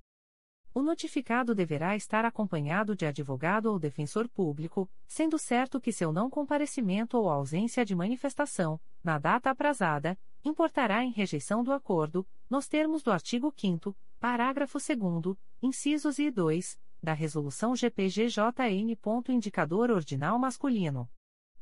O 0.75 0.83
notificado 0.83 1.55
deverá 1.55 1.95
estar 1.95 2.23
acompanhado 2.23 2.95
de 2.95 3.03
advogado 3.03 3.65
ou 3.65 3.79
defensor 3.79 4.29
público, 4.29 4.87
sendo 5.07 5.39
certo 5.39 5.81
que 5.81 5.91
seu 5.91 6.13
não 6.13 6.29
comparecimento 6.29 7.17
ou 7.17 7.27
ausência 7.27 7.83
de 7.83 7.95
manifestação, 7.95 8.79
na 9.03 9.17
data 9.17 9.49
aprazada, 9.49 10.15
importará 10.47 11.03
em 11.03 11.11
rejeição 11.11 11.63
do 11.63 11.71
acordo, 11.71 12.25
nos 12.49 12.67
termos 12.67 13.03
do 13.03 13.11
artigo 13.11 13.53
5 13.55 13.95
parágrafo 14.19 14.79
2 14.79 15.37
incisos 15.61 16.17
e 16.19 16.31
2, 16.31 16.79
da 17.01 17.13
Resolução 17.13 17.75
GPGJN. 17.75 18.97
Indicador 19.29 19.91
Ordinal 19.91 20.39
Masculino. 20.39 21.09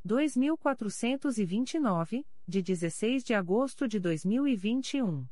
2429, 0.04 2.24
de 2.46 2.62
16 2.62 3.24
de 3.24 3.34
agosto 3.34 3.88
de 3.88 3.98
2021. 3.98 5.26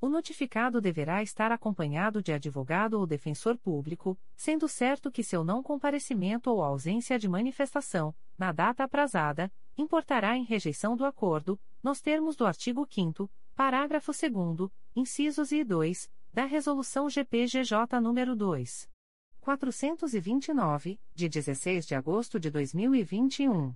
O 0.00 0.08
notificado 0.08 0.80
deverá 0.80 1.22
estar 1.22 1.50
acompanhado 1.50 2.22
de 2.22 2.32
advogado 2.32 2.94
ou 2.94 3.06
defensor 3.06 3.56
público, 3.56 4.18
sendo 4.36 4.68
certo 4.68 5.10
que 5.10 5.22
seu 5.22 5.42
não 5.42 5.62
comparecimento 5.62 6.50
ou 6.50 6.62
ausência 6.62 7.18
de 7.18 7.28
manifestação, 7.28 8.14
na 8.36 8.52
data 8.52 8.84
aprazada, 8.84 9.50
importará 9.78 10.36
em 10.36 10.44
rejeição 10.44 10.96
do 10.96 11.04
acordo, 11.04 11.58
nos 11.82 12.00
termos 12.00 12.36
do 12.36 12.44
artigo 12.44 12.86
5 12.88 13.30
parágrafo 13.54 14.12
2 14.12 14.70
incisos 14.96 15.52
e 15.52 15.62
2, 15.62 16.10
da 16.32 16.44
Resolução 16.44 17.08
GPGJ 17.08 18.00
nº 18.00 18.34
2. 18.34 18.88
429, 19.40 20.98
de 21.14 21.28
16 21.28 21.86
de 21.86 21.94
agosto 21.94 22.40
de 22.40 22.50
2021. 22.50 23.74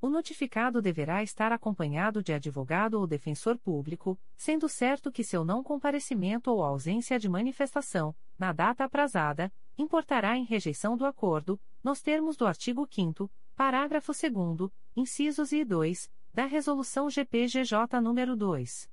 O 0.00 0.08
notificado 0.08 0.80
deverá 0.80 1.22
estar 1.22 1.52
acompanhado 1.52 2.22
de 2.22 2.32
advogado 2.32 2.94
ou 2.94 3.06
defensor 3.06 3.58
público, 3.58 4.18
sendo 4.34 4.66
certo 4.66 5.12
que 5.12 5.22
seu 5.22 5.44
não 5.44 5.62
comparecimento 5.62 6.50
ou 6.50 6.64
ausência 6.64 7.18
de 7.18 7.28
manifestação, 7.28 8.14
na 8.38 8.50
data 8.50 8.84
aprazada, 8.84 9.52
importará 9.76 10.38
em 10.38 10.44
rejeição 10.44 10.96
do 10.96 11.04
acordo, 11.04 11.60
nos 11.82 12.00
termos 12.00 12.36
do 12.36 12.46
artigo 12.46 12.86
5 12.90 13.30
parágrafo 13.56 14.12
2 14.12 14.70
incisos 14.96 15.52
e 15.52 15.64
2, 15.64 16.10
da 16.32 16.46
Resolução 16.46 17.10
GPGJ 17.10 17.76
nº 18.00 18.34
2. 18.34 18.90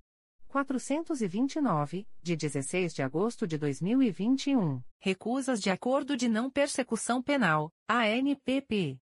429, 0.47 2.07
de 2.21 2.35
16 2.35 2.93
de 2.93 3.01
agosto 3.03 3.45
de 3.45 3.57
2021, 3.57 4.81
recusas 4.99 5.61
de 5.61 5.69
acordo 5.69 6.17
de 6.17 6.27
não 6.27 6.49
persecução 6.49 7.21
penal, 7.21 7.71
ANPP. 7.87 8.97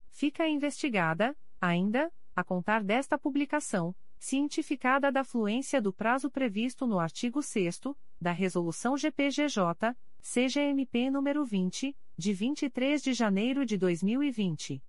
Fica 0.10 0.48
investigada, 0.48 1.38
ainda, 1.60 2.10
a 2.34 2.42
contar 2.42 2.82
desta 2.82 3.20
publicação, 3.20 3.94
cientificada 4.18 5.12
da 5.12 5.24
fluência 5.26 5.82
do 5.82 5.92
prazo 5.92 6.32
previsto 6.32 6.88
no 6.88 6.98
artigo 6.98 7.44
6 7.44 7.82
da 8.20 8.32
Resolução 8.32 8.98
GPGJ, 8.98 9.94
CGMP 10.22 11.10
nº 11.12 11.46
20, 11.46 11.96
de 12.18 12.34
23 12.34 13.04
de 13.04 13.14
janeiro 13.14 13.66
de 13.66 13.78
2020. 13.78 14.82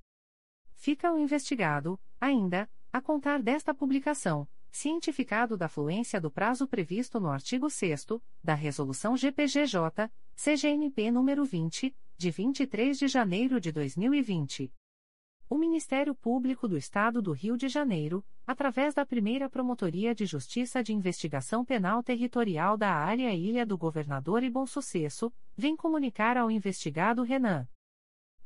Fica 0.74 1.14
o 1.14 1.19
investigado, 1.19 1.99
ainda, 2.19 2.68
a 2.91 2.99
contar 3.02 3.41
desta 3.41 3.74
publicação, 3.74 4.48
cientificado 4.78 5.58
da 5.58 5.68
fluência 5.68 6.22
do 6.22 6.30
prazo 6.30 6.68
previsto 6.68 7.20
no 7.20 7.30
artigo 7.30 7.68
6 7.68 8.06
da 8.44 8.54
Resolução 8.54 9.18
GPGJ, 9.18 10.08
CGNP 10.36 11.12
nº 11.12 11.44
20, 11.44 11.95
de 12.16 12.30
23 12.30 12.99
de 12.99 13.08
janeiro 13.08 13.60
de 13.60 13.72
2020. 13.72 14.72
O 15.49 15.58
Ministério 15.58 16.14
Público 16.14 16.68
do 16.68 16.78
Estado 16.78 17.24
do 17.24 17.32
Rio 17.32 17.58
de 17.58 17.68
Janeiro, 17.68 18.24
através 18.45 18.94
da 18.94 19.04
primeira 19.04 19.49
Promotoria 19.49 20.14
de 20.14 20.28
Justiça 20.28 20.84
de 20.84 20.94
Investigação 20.94 21.66
Penal 21.66 22.04
Territorial 22.04 22.78
da 22.78 22.94
Área 22.94 23.34
Ilha 23.34 23.66
do 23.66 23.80
Governador 23.80 24.44
e 24.44 24.49
Bom 24.49 24.68
Sucesso, 24.68 25.34
vem 25.56 25.76
comunicar 25.76 26.38
ao 26.38 26.52
investigado 26.52 27.24
Renan. 27.24 27.68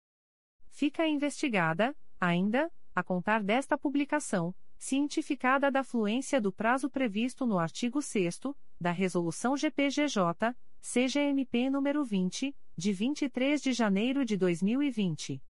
Fica 0.69 1.09
investigada, 1.09 1.93
ainda, 2.21 2.71
a 2.95 3.03
contar 3.03 3.43
desta 3.43 3.77
publicação, 3.77 4.55
cientificada 4.79 5.73
da 5.73 5.83
fluência 5.83 6.41
do 6.41 6.53
prazo 6.53 6.89
previsto 6.89 7.45
no 7.45 7.59
artigo 7.59 8.01
6 8.01 8.43
da 8.81 8.93
Resolução 8.93 9.57
GPGJ, 9.57 10.55
CGMP 10.81 11.69
número 11.71 12.05
20, 12.05 12.55
de 12.77 12.93
23 12.93 13.61
de 13.61 13.73
janeiro 13.73 14.25
de 14.25 14.37
2020. 14.37 15.43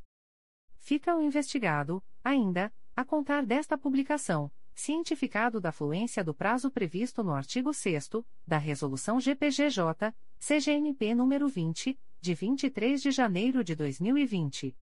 fica 0.90 1.16
o 1.16 1.22
investigado, 1.22 2.04
ainda, 2.24 2.74
a 2.96 3.06
contar 3.06 3.46
desta 3.46 3.78
publicação, 3.78 4.52
cientificado 4.74 5.62
da 5.62 5.72
fluência 5.72 6.24
do 6.24 6.34
prazo 6.34 6.72
previsto 6.72 7.24
no 7.24 7.32
artigo 7.32 7.72
6 7.72 8.10
da 8.48 8.58
Resolução 8.58 9.20
GPGJ, 9.20 10.12
CGNP 10.40 11.14
nº 11.14 11.48
20, 11.48 12.00
de 12.20 12.34
23 12.34 13.04
de 13.04 13.12
janeiro 13.12 13.64
de 13.64 13.76
2020. 13.76 14.76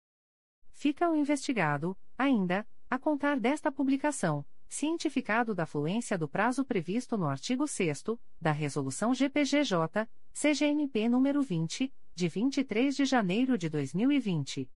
Fica 0.73 1.09
o 1.11 1.17
investigado, 1.17 1.97
ainda, 2.19 2.67
a 2.91 2.99
contar 2.99 3.39
desta 3.39 3.71
publicação, 3.71 4.45
cientificado 4.69 5.55
da 5.55 5.67
fluência 5.67 6.19
do 6.19 6.29
prazo 6.29 6.65
previsto 6.65 7.17
no 7.17 7.27
artigo 7.27 7.67
6 7.67 8.05
da 8.41 8.53
Resolução 8.53 9.15
GPGJ, 9.15 10.09
CGNP 10.33 11.09
nº 11.09 11.43
20, 11.43 11.93
de 12.15 12.29
23 12.29 12.97
de 12.97 13.05
janeiro 13.05 13.57
de 13.59 13.69
2020. 13.69 14.69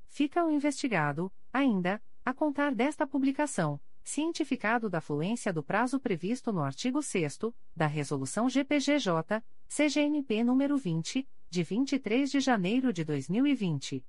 Fica 0.09 0.45
o 0.45 0.51
investigado, 0.51 1.33
ainda, 1.53 2.03
a 2.25 2.35
contar 2.35 2.75
desta 2.75 3.07
publicação 3.07 3.81
cientificado 4.11 4.91
da 4.91 5.01
fluência 5.01 5.53
do 5.53 5.63
prazo 5.63 6.01
previsto 6.01 6.53
no 6.53 6.63
artigo 6.63 7.01
6 7.01 7.39
da 7.77 7.87
Resolução 7.87 8.49
GPGJ, 8.49 9.41
CGNP 9.69 10.43
nº 10.43 10.77
20, 10.77 11.29
de 11.49 11.63
23 11.63 12.29
de 12.29 12.41
janeiro 12.41 12.93
de 12.93 13.05
2020. 13.05 14.05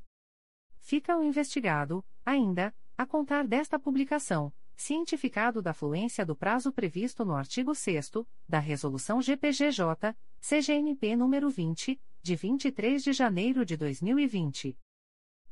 Fica 0.79 1.17
o 1.17 1.23
investigado, 1.23 2.03
ainda, 2.25 2.73
a 2.97 3.05
contar 3.05 3.47
desta 3.47 3.79
publicação 3.79 4.51
cientificado 4.75 5.61
da 5.61 5.73
fluência 5.73 6.25
do 6.25 6.35
prazo 6.35 6.71
previsto 6.71 7.23
no 7.23 7.35
artigo 7.35 7.73
6 7.73 8.11
da 8.47 8.59
Resolução 8.59 9.21
GPGJ, 9.21 10.15
CGNP 10.39 11.15
nº 11.15 11.49
20, 11.49 12.01
de 12.21 12.35
23 12.35 13.03
de 13.03 13.13
janeiro 13.13 13.65
de 13.65 13.77
2020. 13.77 14.77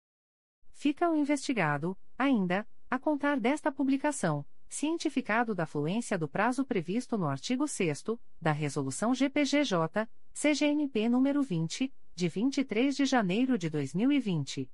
Fica 0.72 1.10
o 1.10 1.16
investigado, 1.16 1.96
ainda, 2.18 2.66
a 2.90 2.98
contar 2.98 3.38
desta 3.38 3.70
publicação, 3.70 4.44
cientificado 4.70 5.52
da 5.52 5.66
fluência 5.66 6.16
do 6.16 6.28
prazo 6.28 6.64
previsto 6.64 7.18
no 7.18 7.26
artigo 7.26 7.66
6 7.66 8.04
da 8.40 8.52
Resolução 8.52 9.12
GPGJ, 9.12 10.08
CGNP 10.32 11.00
nº 11.08 11.42
20, 11.42 11.92
de 12.14 12.28
23 12.28 12.96
de 12.96 13.04
janeiro 13.04 13.58
de 13.58 13.68
2020. 13.68 14.70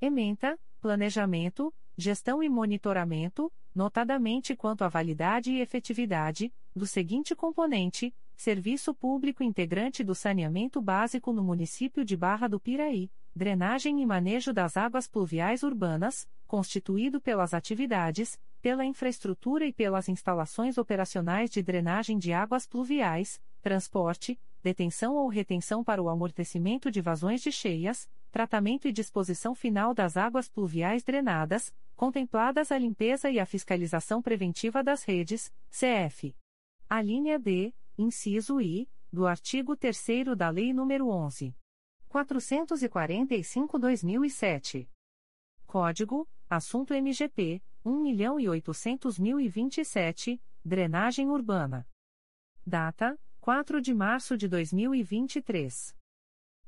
Ementa: 0.00 0.58
Planejamento, 0.80 1.74
Gestão 1.96 2.42
e 2.42 2.48
Monitoramento, 2.48 3.52
notadamente 3.74 4.56
quanto 4.56 4.82
à 4.82 4.88
validade 4.88 5.52
e 5.52 5.60
efetividade, 5.60 6.50
do 6.74 6.86
seguinte 6.86 7.36
componente: 7.36 8.14
Serviço 8.36 8.94
Público 8.94 9.42
Integrante 9.42 10.02
do 10.02 10.14
Saneamento 10.14 10.80
Básico 10.80 11.30
no 11.32 11.42
município 11.42 12.02
de 12.04 12.16
Barra 12.16 12.48
do 12.48 12.58
Piraí 12.58 13.10
drenagem 13.38 14.02
e 14.02 14.04
manejo 14.04 14.52
das 14.52 14.76
águas 14.76 15.06
pluviais 15.06 15.62
urbanas, 15.62 16.28
constituído 16.46 17.20
pelas 17.20 17.54
atividades, 17.54 18.38
pela 18.60 18.84
infraestrutura 18.84 19.64
e 19.64 19.72
pelas 19.72 20.08
instalações 20.08 20.76
operacionais 20.76 21.48
de 21.48 21.62
drenagem 21.62 22.18
de 22.18 22.32
águas 22.32 22.66
pluviais, 22.66 23.40
transporte, 23.62 24.38
detenção 24.62 25.14
ou 25.14 25.28
retenção 25.28 25.84
para 25.84 26.02
o 26.02 26.08
amortecimento 26.08 26.90
de 26.90 27.00
vazões 27.00 27.40
de 27.40 27.52
cheias, 27.52 28.08
tratamento 28.30 28.88
e 28.88 28.92
disposição 28.92 29.54
final 29.54 29.94
das 29.94 30.16
águas 30.16 30.48
pluviais 30.48 31.02
drenadas, 31.02 31.72
contempladas 31.96 32.70
a 32.70 32.78
limpeza 32.78 33.30
e 33.30 33.38
a 33.38 33.46
fiscalização 33.46 34.20
preventiva 34.20 34.82
das 34.82 35.04
redes, 35.04 35.52
CF. 35.70 36.34
A 36.88 37.00
linha 37.00 37.38
D, 37.38 37.72
inciso 37.96 38.60
I, 38.60 38.88
do 39.12 39.26
artigo 39.26 39.76
3 39.76 40.36
da 40.36 40.50
Lei 40.50 40.72
nº 40.72 41.06
11. 41.06 41.54
445-2007. 42.08 44.88
Código: 45.66 46.26
Assunto 46.48 46.94
MGP 46.94 47.60
1.800.027, 47.84 50.40
Drenagem 50.64 51.28
Urbana. 51.28 51.86
Data: 52.66 53.16
4 53.40 53.80
de 53.80 53.94
março 53.94 54.36
de 54.36 54.48
2023. 54.48 55.96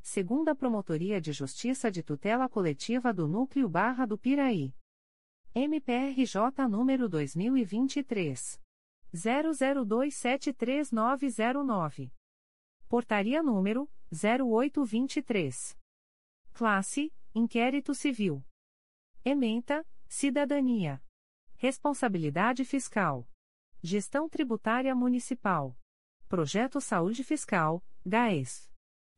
segunda 0.02 0.56
Promotoria 0.56 1.22
de 1.22 1.32
Justiça 1.32 1.92
de 1.92 2.02
Tutela 2.04 2.50
Coletiva 2.50 3.14
do 3.14 3.28
Núcleo 3.28 3.70
Barra 3.70 4.06
do 4.06 4.18
Piraí. 4.18 4.74
MPRJ 5.54 6.68
número 6.70 7.10
2023 7.10 8.62
00273909. 9.14 12.12
Portaria 12.88 13.42
número 13.42 13.90
0823. 14.12 15.76
Classe: 16.54 17.12
Inquérito 17.34 17.96
Civil. 17.96 18.46
Ementa: 19.26 19.84
Cidadania. 20.08 21.02
Responsabilidade 21.56 22.64
Fiscal. 22.64 23.28
Gestão 23.82 24.30
Tributária 24.30 24.94
Municipal. 24.96 25.76
Projeto 26.28 26.80
Saúde 26.80 27.24
Fiscal, 27.24 27.84
GAES. 28.06 28.69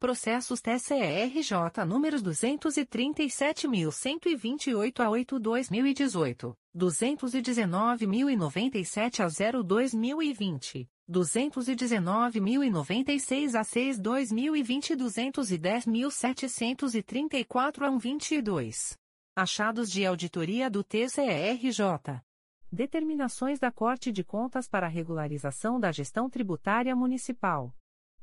Processos 0.02 0.60
TCRJ 0.62 1.86
números 1.86 2.24
237.128 2.24 5.00
a 5.00 5.06
8-2018, 5.06 6.56
219.097 6.76 9.20
a 9.20 9.28
0-2020, 9.28 10.90
219.096 11.08 13.54
a 13.54 13.62
6-2020 13.62 14.90
e 14.90 14.96
210.734 14.96 17.84
a 17.84 17.92
1-22. 17.92 18.98
Achados 19.36 19.92
de 19.92 20.04
auditoria 20.04 20.68
do 20.68 20.84
TCRJ. 20.84 22.24
Determinações 22.72 23.60
da 23.60 23.72
Corte 23.72 24.12
de 24.12 24.24
Contas 24.24 24.68
para 24.68 24.88
regularização 24.88 25.80
da 25.80 25.92
gestão 25.92 26.28
tributária 26.28 26.96
municipal. 26.96 27.72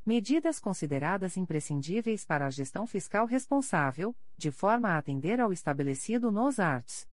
Medidas 0.09 0.59
consideradas 0.59 1.37
imprescindíveis 1.37 2.25
para 2.25 2.47
a 2.47 2.51
gestão 2.51 2.87
fiscal 2.87 3.27
responsável, 3.27 4.17
de 4.39 4.51
forma 4.51 4.89
a 4.89 4.97
atender 4.97 5.39
ao 5.39 5.53
estabelecido 5.53 6.33
nos 6.33 6.59
arts. 6.59 7.07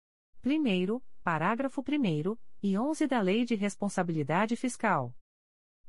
Primeiro, 0.42 1.02
parágrafo 1.24 1.80
1 1.80 2.36
e 2.62 2.76
11 2.76 3.06
da 3.06 3.18
Lei 3.22 3.46
de 3.46 3.54
Responsabilidade 3.54 4.56
Fiscal. 4.56 5.16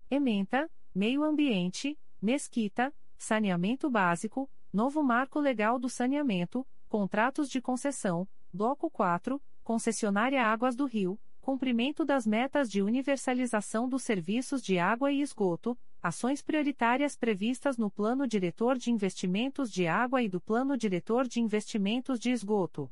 Ementa, 0.10 0.72
Meio 0.96 1.26
Ambiente, 1.26 2.00
Mesquita, 2.22 2.96
Saneamento 3.18 3.90
Básico, 3.90 4.50
Novo 4.72 5.04
Marco 5.04 5.42
Legal 5.42 5.78
do 5.78 5.90
Saneamento, 5.90 6.66
Contratos 6.88 7.50
de 7.50 7.62
Concessão, 7.62 8.26
Bloco 8.54 8.90
4, 8.90 9.42
Concessionária 9.62 10.42
Águas 10.42 10.74
do 10.74 10.86
Rio, 10.86 11.20
Cumprimento 11.42 12.06
das 12.06 12.26
metas 12.26 12.72
de 12.72 12.82
universalização 12.82 13.90
dos 13.90 14.04
serviços 14.04 14.64
de 14.64 14.80
água 14.80 15.12
e 15.12 15.20
esgoto, 15.20 15.78
ações 16.02 16.42
prioritárias 16.42 17.18
previstas 17.18 17.78
no 17.78 17.92
Plano 17.92 18.26
Diretor 18.26 18.78
de 18.78 18.90
Investimentos 18.90 19.70
de 19.70 19.86
Água 19.86 20.24
e 20.24 20.30
do 20.30 20.40
Plano 20.40 20.78
Diretor 20.78 21.28
de 21.28 21.42
Investimentos 21.42 22.18
de 22.18 22.32
Esgoto. 22.32 22.90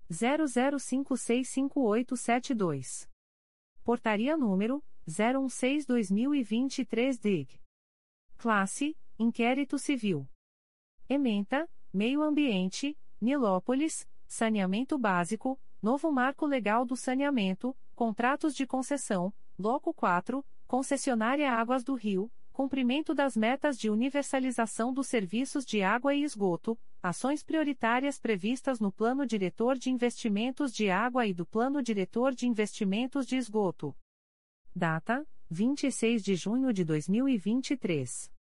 00565872. 0.09 3.09
Portaria 3.83 4.37
número 4.37 4.81
016-2023 5.05 7.19
DIG. 7.19 7.59
Classe 8.37 8.95
Inquérito 9.21 9.77
Civil. 9.77 10.25
Ementa, 11.09 11.69
Meio 11.91 12.21
Ambiente, 12.21 12.97
Nilópolis, 13.19 14.07
Saneamento 14.25 14.97
Básico, 14.97 15.59
Novo 15.81 16.09
Marco 16.09 16.45
Legal 16.45 16.85
do 16.85 16.95
Saneamento, 16.95 17.75
Contratos 17.93 18.55
de 18.55 18.65
Concessão, 18.65 19.33
Bloco 19.57 19.93
4, 19.93 20.41
Concessionária 20.65 21.51
Águas 21.51 21.83
do 21.83 21.95
Rio, 21.95 22.31
Cumprimento 22.53 23.13
das 23.13 23.35
metas 23.35 23.77
de 23.77 23.89
universalização 23.89 24.93
dos 24.93 25.07
serviços 25.07 25.65
de 25.65 25.81
água 25.81 26.15
e 26.15 26.23
esgoto, 26.23 26.79
ações 27.03 27.43
prioritárias 27.43 28.17
previstas 28.17 28.79
no 28.79 28.89
Plano 28.89 29.25
Diretor 29.25 29.77
de 29.77 29.89
Investimentos 29.89 30.71
de 30.71 30.89
Água 30.89 31.27
e 31.27 31.33
do 31.33 31.45
Plano 31.45 31.83
Diretor 31.83 32.33
de 32.33 32.47
Investimentos 32.47 33.25
de 33.27 33.35
Esgoto. 33.35 33.93
Data: 34.73 35.27
26 35.49 36.23
de 36.23 36.35
junho 36.35 36.71
de 36.71 36.85
2023. 36.85 38.38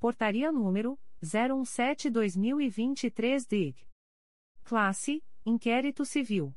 Portaria 0.00 0.50
número 0.50 0.98
017-2023 1.22 3.46
DIG. 3.46 3.86
Classe 4.64 5.22
Inquérito 5.48 6.04
Civil. 6.04 6.54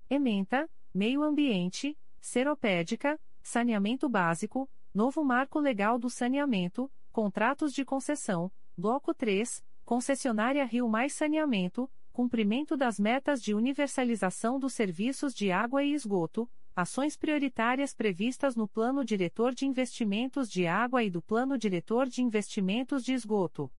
Ementa, 0.10 0.70
Meio 0.94 1.24
Ambiente, 1.24 1.98
Seropédica, 2.22 3.20
Saneamento 3.42 4.08
Básico, 4.08 4.70
Novo 4.94 5.24
Marco 5.24 5.60
Legal 5.60 5.98
do 5.98 6.10
Saneamento, 6.10 6.92
Contratos 7.12 7.74
de 7.74 7.84
Concessão, 7.84 8.52
Bloco 8.78 9.14
3, 9.14 9.64
Concessionária 9.84 10.64
Rio 10.66 10.88
Mais 10.88 11.14
Saneamento, 11.14 11.90
Cumprimento 12.12 12.78
das 12.78 13.00
metas 13.00 13.42
de 13.42 13.56
universalização 13.56 14.60
dos 14.60 14.74
serviços 14.74 15.34
de 15.34 15.52
água 15.52 15.84
e 15.84 15.94
esgoto, 15.94 16.48
ações 16.76 17.18
prioritárias 17.18 17.96
previstas 17.96 18.56
no 18.56 18.68
Plano 18.68 19.04
Diretor 19.04 19.54
de 19.54 19.66
Investimentos 19.66 20.48
de 20.48 20.68
Água 20.68 21.04
e 21.04 21.10
do 21.10 21.24
Plano 21.24 21.58
Diretor 21.58 22.08
de 22.08 22.22
Investimentos 22.22 23.04
de 23.04 23.14
Esgoto. 23.14 23.72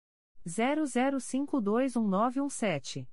00521917. 0.46 3.08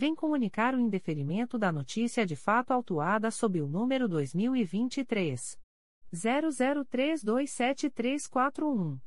vem 0.00 0.14
comunicar 0.14 0.74
o 0.74 0.80
indeferimento 0.80 1.58
da 1.58 1.70
notícia 1.70 2.24
de 2.24 2.34
fato 2.34 2.70
autuada 2.70 3.30
sob 3.30 3.60
o 3.60 3.66
número 3.66 4.08
2023 4.08 5.60
00327341. 6.10 8.98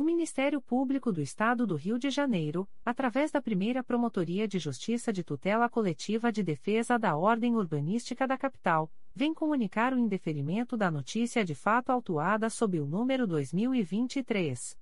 O 0.00 0.02
Ministério 0.02 0.60
Público 0.62 1.12
do 1.12 1.20
Estado 1.20 1.66
do 1.66 1.76
Rio 1.76 1.98
de 1.98 2.08
Janeiro, 2.08 2.66
através 2.82 3.30
da 3.30 3.42
primeira 3.42 3.84
Promotoria 3.84 4.48
de 4.48 4.58
Justiça 4.58 5.12
de 5.12 5.22
Tutela 5.22 5.68
Coletiva 5.68 6.32
de 6.32 6.42
Defesa 6.42 6.98
da 6.98 7.18
Ordem 7.18 7.54
Urbanística 7.54 8.26
da 8.26 8.38
Capital, 8.38 8.90
vem 9.14 9.34
comunicar 9.34 9.92
o 9.92 9.98
indeferimento 9.98 10.74
da 10.74 10.90
notícia 10.90 11.44
de 11.44 11.54
fato 11.54 11.90
autuada 11.90 12.48
sob 12.48 12.80
o 12.80 12.86
número 12.86 13.26
2023 13.26 14.74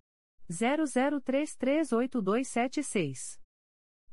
00338276. 0.48 3.40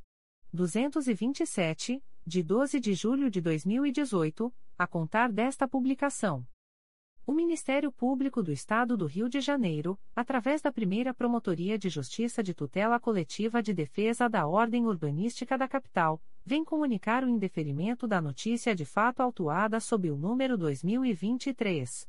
227, 0.52 2.02
de 2.24 2.42
12 2.42 2.80
de 2.80 2.94
julho 2.94 3.30
de 3.30 3.40
2018, 3.40 4.54
a 4.78 4.86
contar 4.86 5.32
desta 5.32 5.66
publicação. 5.66 6.46
O 7.26 7.32
Ministério 7.32 7.92
Público 7.92 8.42
do 8.42 8.52
Estado 8.52 8.96
do 8.96 9.06
Rio 9.06 9.28
de 9.28 9.40
Janeiro, 9.40 9.98
através 10.16 10.62
da 10.62 10.72
primeira 10.72 11.12
Promotoria 11.12 11.76
de 11.76 11.90
Justiça 11.90 12.42
de 12.42 12.54
Tutela 12.54 12.98
Coletiva 12.98 13.62
de 13.62 13.74
Defesa 13.74 14.28
da 14.28 14.46
Ordem 14.46 14.86
Urbanística 14.86 15.58
da 15.58 15.68
Capital, 15.68 16.22
vem 16.46 16.64
comunicar 16.64 17.24
o 17.24 17.28
indeferimento 17.28 18.06
da 18.06 18.20
notícia 18.20 18.74
de 18.74 18.86
fato 18.86 19.20
autuada 19.20 19.80
sob 19.80 20.10
o 20.10 20.16
número 20.16 20.56
2023. 20.56 22.08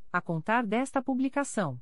a 0.11 0.21
contar 0.21 0.65
desta 0.65 1.01
publicação. 1.01 1.79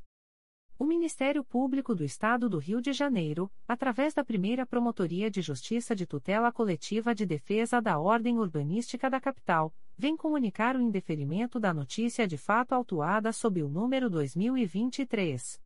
O 0.77 0.85
Ministério 0.85 1.43
Público 1.43 1.93
do 1.93 2.05
Estado 2.05 2.49
do 2.49 2.57
Rio 2.57 2.81
de 2.81 2.93
Janeiro, 2.93 3.51
através 3.67 4.13
da 4.13 4.23
primeira 4.23 4.65
Promotoria 4.65 5.29
de 5.29 5.41
Justiça 5.41 5.93
de 5.93 6.05
Tutela 6.05 6.53
Coletiva 6.53 7.13
de 7.13 7.25
Defesa 7.25 7.81
da 7.81 7.99
Ordem 7.99 8.37
Urbanística 8.37 9.09
da 9.09 9.19
Capital, 9.19 9.73
vem 9.97 10.15
comunicar 10.15 10.77
o 10.77 10.81
indeferimento 10.81 11.59
da 11.59 11.73
notícia 11.73 12.25
de 12.25 12.37
fato 12.37 12.71
autuada 12.71 13.33
sob 13.33 13.61
o 13.61 13.67
número 13.67 14.09
2023. 14.09 15.59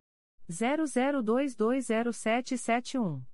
00220771. 0.50 3.33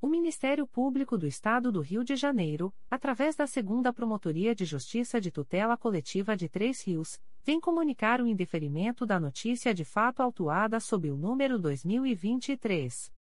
O 0.00 0.06
Ministério 0.06 0.64
Público 0.64 1.18
do 1.18 1.26
Estado 1.26 1.72
do 1.72 1.80
Rio 1.80 2.04
de 2.04 2.14
Janeiro, 2.14 2.72
através 2.88 3.34
da 3.34 3.48
Segunda 3.48 3.92
Promotoria 3.92 4.54
de 4.54 4.64
Justiça 4.64 5.20
de 5.20 5.32
Tutela 5.32 5.76
Coletiva 5.76 6.36
de 6.36 6.48
Três 6.48 6.86
Rios, 6.86 7.20
vem 7.44 7.60
comunicar 7.60 8.20
o 8.20 8.26
indeferimento 8.28 9.04
da 9.04 9.18
notícia 9.18 9.74
de 9.74 9.84
fato 9.84 10.20
autuada 10.20 10.78
sob 10.78 11.10
o 11.10 11.16
número 11.16 11.58
2023 11.58 13.12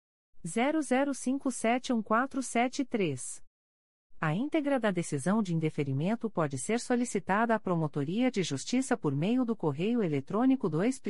00571473. 0.45 3.41
A 4.21 4.35
íntegra 4.35 4.79
da 4.79 4.91
decisão 4.91 5.41
de 5.41 5.55
indeferimento 5.55 6.29
pode 6.29 6.59
ser 6.59 6.79
solicitada 6.79 7.55
à 7.55 7.59
Promotoria 7.59 8.29
de 8.29 8.43
Justiça 8.43 8.95
por 8.95 9.15
meio 9.15 9.43
do 9.43 9.55
correio 9.55 10.03
eletrônico 10.03 10.69
2 10.69 11.01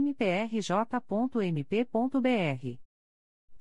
mprj.mp.br 0.00 2.85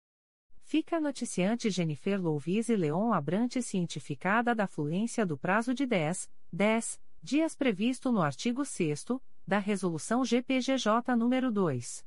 Fica 0.71 0.95
a 0.95 1.01
noticiante 1.01 1.69
Jennifer 1.69 2.17
Louise 2.17 2.73
Leon 2.73 3.11
Abrante 3.11 3.61
cientificada 3.61 4.55
da 4.55 4.65
fluência 4.65 5.25
do 5.25 5.37
prazo 5.37 5.73
de 5.73 5.85
10, 5.85 6.31
10 6.49 6.97
dias 7.21 7.53
previsto 7.53 8.09
no 8.09 8.21
artigo 8.21 8.63
6 8.63 9.07
da 9.45 9.59
Resolução 9.59 10.23
GPGJ 10.23 11.13
nº 11.17 11.51
2. 11.51 12.05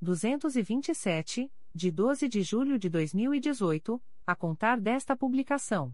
227, 0.00 1.50
de 1.74 1.90
12 1.90 2.28
de 2.28 2.42
julho 2.42 2.78
de 2.78 2.88
2018, 2.88 4.00
a 4.24 4.36
contar 4.36 4.80
desta 4.80 5.16
publicação. 5.16 5.92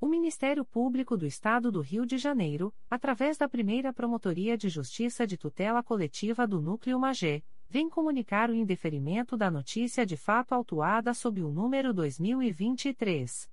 O 0.00 0.06
Ministério 0.06 0.64
Público 0.64 1.16
do 1.16 1.26
Estado 1.26 1.72
do 1.72 1.80
Rio 1.80 2.06
de 2.06 2.18
Janeiro, 2.18 2.72
através 2.88 3.36
da 3.36 3.48
primeira 3.48 3.92
Promotoria 3.92 4.56
de 4.56 4.68
Justiça 4.68 5.26
de 5.26 5.36
Tutela 5.36 5.82
Coletiva 5.82 6.46
do 6.46 6.62
Núcleo 6.62 7.00
Magé, 7.00 7.42
vem 7.68 7.90
comunicar 7.90 8.48
o 8.48 8.54
indeferimento 8.54 9.36
da 9.36 9.50
notícia 9.50 10.06
de 10.06 10.16
fato 10.16 10.54
autuada 10.54 11.12
sob 11.12 11.42
o 11.42 11.50
número 11.50 11.92
2023. 11.92 13.50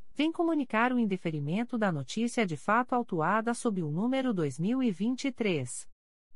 vem 0.21 0.31
comunicar 0.31 0.93
o 0.93 0.99
indeferimento 0.99 1.79
da 1.79 1.91
notícia 1.91 2.45
de 2.45 2.55
fato 2.55 2.93
autuada 2.93 3.55
sob 3.55 3.81
o 3.81 3.89
número 3.89 4.31
2023. 4.31 5.89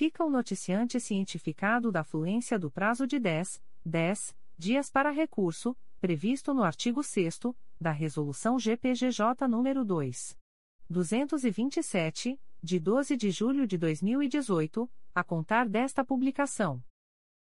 fica 0.00 0.24
o 0.24 0.30
noticiante 0.30 0.98
cientificado 0.98 1.92
da 1.92 2.02
fluência 2.02 2.58
do 2.58 2.70
prazo 2.70 3.06
de 3.06 3.18
10, 3.18 3.62
10 3.84 4.34
dias 4.56 4.90
para 4.90 5.10
recurso, 5.10 5.76
previsto 6.00 6.54
no 6.54 6.62
artigo 6.62 7.02
6 7.02 7.40
da 7.78 7.90
Resolução 7.90 8.58
GPGJ 8.58 9.46
nº 9.46 9.84
2. 9.84 10.38
227, 10.88 12.40
de 12.62 12.80
12 12.80 13.14
de 13.14 13.30
julho 13.30 13.66
de 13.66 13.76
2018, 13.76 14.90
a 15.14 15.22
contar 15.22 15.68
desta 15.68 16.02
publicação. 16.02 16.82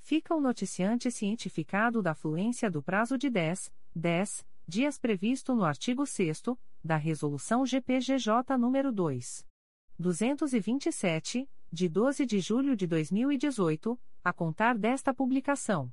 Fica 0.00 0.34
o 0.34 0.40
noticiante 0.40 1.12
cientificado 1.12 2.02
da 2.02 2.12
fluência 2.14 2.68
do 2.70 2.82
prazo 2.82 3.16
de 3.16 3.30
10, 3.30 3.72
10 3.94 4.44
dias 4.68 4.98
previsto 4.98 5.54
no 5.54 5.64
artigo 5.64 6.04
6 6.04 6.42
da 6.82 6.96
Resolução 6.96 7.64
GPGJ 7.64 8.58
nº 8.58 8.90
2. 8.90 9.46
227, 9.96 11.48
de 11.72 11.88
12 11.88 12.26
de 12.26 12.40
julho 12.40 12.74
de 12.74 12.84
2018, 12.86 13.96
a 14.24 14.32
contar 14.32 14.76
desta 14.76 15.14
publicação. 15.14 15.92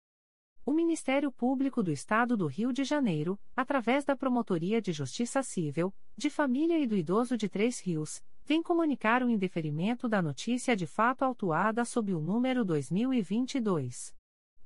O 0.63 0.71
Ministério 0.71 1.31
Público 1.31 1.81
do 1.81 1.91
Estado 1.91 2.37
do 2.37 2.45
Rio 2.45 2.71
de 2.71 2.83
Janeiro, 2.83 3.39
através 3.55 4.05
da 4.05 4.15
Promotoria 4.15 4.79
de 4.79 4.91
Justiça 4.91 5.41
Civil, 5.41 5.91
de 6.15 6.29
Família 6.29 6.77
e 6.77 6.85
do 6.85 6.95
Idoso 6.95 7.35
de 7.35 7.49
Três 7.49 7.79
Rios, 7.79 8.21
vem 8.45 8.61
comunicar 8.61 9.23
o 9.23 9.29
indeferimento 9.29 10.07
da 10.07 10.21
notícia 10.21 10.75
de 10.75 10.85
fato 10.85 11.23
autuada 11.23 11.83
sob 11.83 12.13
o 12.13 12.21
número 12.21 12.63
2022 12.63 14.13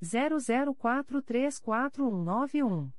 00434191. 0.03 2.91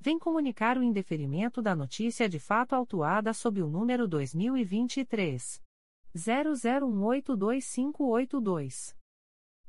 vem 0.00 0.18
comunicar 0.18 0.78
o 0.78 0.82
indeferimento 0.82 1.60
da 1.60 1.74
notícia 1.74 2.28
de 2.28 2.38
fato 2.38 2.74
autuada 2.74 3.32
sob 3.32 3.60
o 3.62 3.68
número 3.68 4.06
2023 4.06 5.60
00182582. 6.16 8.96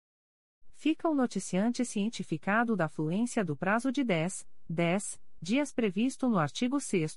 Fica 0.73 1.09
o 1.09 1.15
noticiante 1.15 1.85
cientificado 1.85 2.75
da 2.75 2.89
fluência 2.89 3.45
do 3.45 3.55
prazo 3.55 3.93
de 3.93 4.03
10, 4.03 4.45
10 4.69 5.21
dias 5.41 5.73
previsto 5.73 6.29
no 6.29 6.39
artigo 6.39 6.81
6 6.81 7.17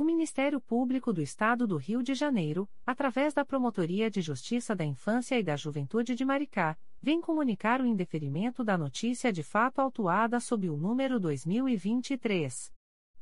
O 0.00 0.02
Ministério 0.02 0.58
Público 0.62 1.12
do 1.12 1.20
Estado 1.20 1.66
do 1.66 1.76
Rio 1.76 2.02
de 2.02 2.14
Janeiro, 2.14 2.66
através 2.86 3.34
da 3.34 3.44
Promotoria 3.44 4.10
de 4.10 4.22
Justiça 4.22 4.74
da 4.74 4.82
Infância 4.82 5.38
e 5.38 5.42
da 5.42 5.56
Juventude 5.56 6.14
de 6.14 6.24
Maricá, 6.24 6.74
vem 7.02 7.20
comunicar 7.20 7.82
o 7.82 7.86
indeferimento 7.86 8.64
da 8.64 8.78
notícia 8.78 9.30
de 9.30 9.42
fato 9.42 9.78
autuada 9.78 10.40
sob 10.40 10.70
o 10.70 10.76
número 10.78 11.20
2023 11.20 12.72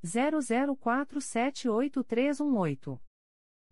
00478318. 0.04 3.00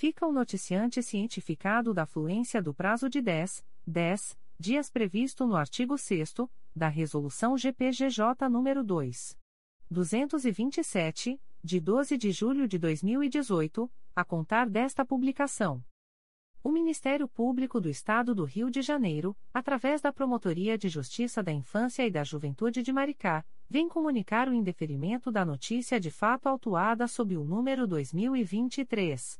fica 0.00 0.26
o 0.26 0.32
noticiante 0.32 1.02
cientificado 1.02 1.92
da 1.92 2.06
fluência 2.06 2.62
do 2.62 2.72
prazo 2.72 3.06
de 3.06 3.20
10, 3.20 3.62
10 3.86 4.38
dias 4.58 4.88
previsto 4.88 5.46
no 5.46 5.54
artigo 5.54 5.98
6 5.98 6.36
da 6.74 6.88
Resolução 6.88 7.54
GPGJ 7.54 8.48
nº 8.48 8.82
2. 8.82 9.36
227, 9.90 11.38
de 11.62 11.80
12 11.80 12.16
de 12.16 12.32
julho 12.32 12.66
de 12.66 12.78
2018, 12.78 13.92
a 14.16 14.24
contar 14.24 14.70
desta 14.70 15.04
publicação. 15.04 15.84
O 16.64 16.72
Ministério 16.72 17.28
Público 17.28 17.78
do 17.78 17.90
Estado 17.90 18.34
do 18.34 18.46
Rio 18.46 18.70
de 18.70 18.80
Janeiro, 18.80 19.36
através 19.52 20.00
da 20.00 20.10
Promotoria 20.10 20.78
de 20.78 20.88
Justiça 20.88 21.42
da 21.42 21.52
Infância 21.52 22.06
e 22.06 22.10
da 22.10 22.24
Juventude 22.24 22.82
de 22.82 22.90
Maricá, 22.90 23.44
vem 23.68 23.86
comunicar 23.86 24.48
o 24.48 24.54
indeferimento 24.54 25.30
da 25.30 25.44
notícia 25.44 26.00
de 26.00 26.10
fato 26.10 26.46
autuada 26.46 27.06
sob 27.06 27.36
o 27.36 27.44
número 27.44 27.86
2023 27.86 29.38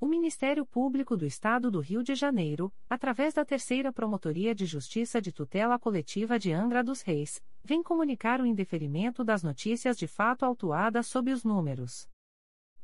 O 0.00 0.06
Ministério 0.06 0.66
Público 0.66 1.16
do 1.16 1.24
Estado 1.24 1.70
do 1.70 1.80
Rio 1.80 2.02
de 2.02 2.14
Janeiro, 2.14 2.70
através 2.90 3.34
da 3.34 3.44
Terceira 3.44 3.92
Promotoria 3.92 4.54
de 4.54 4.66
Justiça 4.66 5.20
de 5.20 5.32
Tutela 5.32 5.78
Coletiva 5.78 6.38
de 6.38 6.52
Angra 6.52 6.82
dos 6.82 7.00
Reis, 7.00 7.40
vem 7.62 7.82
comunicar 7.82 8.40
o 8.40 8.46
indeferimento 8.46 9.24
das 9.24 9.42
notícias 9.42 9.96
de 9.96 10.06
fato 10.06 10.44
autuadas 10.44 11.06
sob 11.06 11.32
os 11.32 11.44
números 11.44 12.06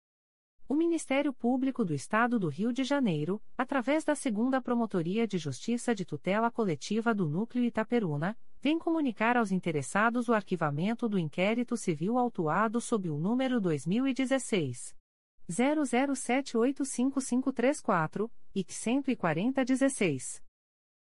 O 0.71 0.73
Ministério 0.73 1.33
Público 1.33 1.83
do 1.83 1.93
Estado 1.93 2.39
do 2.39 2.47
Rio 2.47 2.71
de 2.71 2.85
Janeiro, 2.85 3.41
através 3.57 4.05
da 4.05 4.15
Segunda 4.15 4.61
Promotoria 4.61 5.27
de 5.27 5.37
Justiça 5.37 5.93
de 5.93 6.05
Tutela 6.05 6.49
Coletiva 6.49 7.13
do 7.13 7.27
Núcleo 7.27 7.65
Itaperuna, 7.65 8.37
vem 8.61 8.79
comunicar 8.79 9.35
aos 9.35 9.51
interessados 9.51 10.29
o 10.29 10.33
arquivamento 10.33 11.09
do 11.09 11.19
inquérito 11.19 11.75
civil 11.75 12.17
autuado 12.17 12.79
sob 12.79 13.09
o 13.09 13.17
número 13.17 13.59
2016 13.59 14.95
00785534, 15.49 18.31
e 18.55 18.63
14016. 18.63 20.41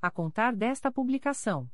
a 0.00 0.10
contar 0.10 0.54
desta 0.54 0.90
publicação. 0.90 1.70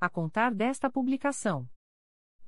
a 0.00 0.08
contar 0.08 0.54
desta 0.54 0.90
publicação. 0.90 1.68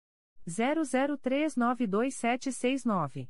00392769. 0.47 3.29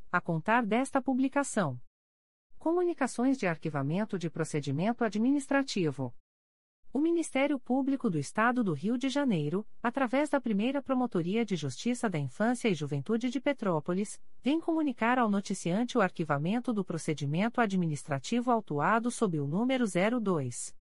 a 0.11 0.19
contar 0.19 0.65
desta 0.65 1.01
publicação. 1.01 1.79
Comunicações 2.59 3.37
de 3.37 3.47
arquivamento 3.47 4.19
de 4.19 4.29
procedimento 4.29 5.03
administrativo. 5.03 6.13
O 6.93 6.99
Ministério 6.99 7.57
Público 7.57 8.09
do 8.09 8.19
Estado 8.19 8.61
do 8.61 8.73
Rio 8.73 8.97
de 8.97 9.07
Janeiro, 9.07 9.65
através 9.81 10.29
da 10.29 10.41
primeira 10.41 10.81
Promotoria 10.81 11.45
de 11.45 11.55
Justiça 11.55 12.09
da 12.09 12.19
Infância 12.19 12.67
e 12.67 12.73
Juventude 12.73 13.29
de 13.29 13.39
Petrópolis, 13.39 14.19
vem 14.43 14.59
comunicar 14.59 15.17
ao 15.17 15.29
noticiante 15.29 15.97
o 15.97 16.01
arquivamento 16.01 16.73
do 16.73 16.83
procedimento 16.83 17.61
administrativo 17.61 18.51
autuado 18.51 19.09
sob 19.09 19.39
o 19.39 19.47
número 19.47 19.85
02. 19.85 20.75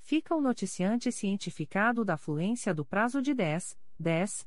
Fica 0.00 0.34
o 0.34 0.42
noticiante 0.42 1.10
cientificado 1.10 2.04
da 2.04 2.18
fluência 2.18 2.74
do 2.74 2.84
prazo 2.84 3.22
de 3.22 3.32
10, 3.32 3.78
10 3.98 4.46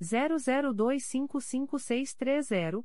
00255630 0.00 2.84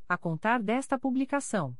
a 0.13 0.17
contar 0.17 0.61
desta 0.61 0.99
publicação. 0.99 1.73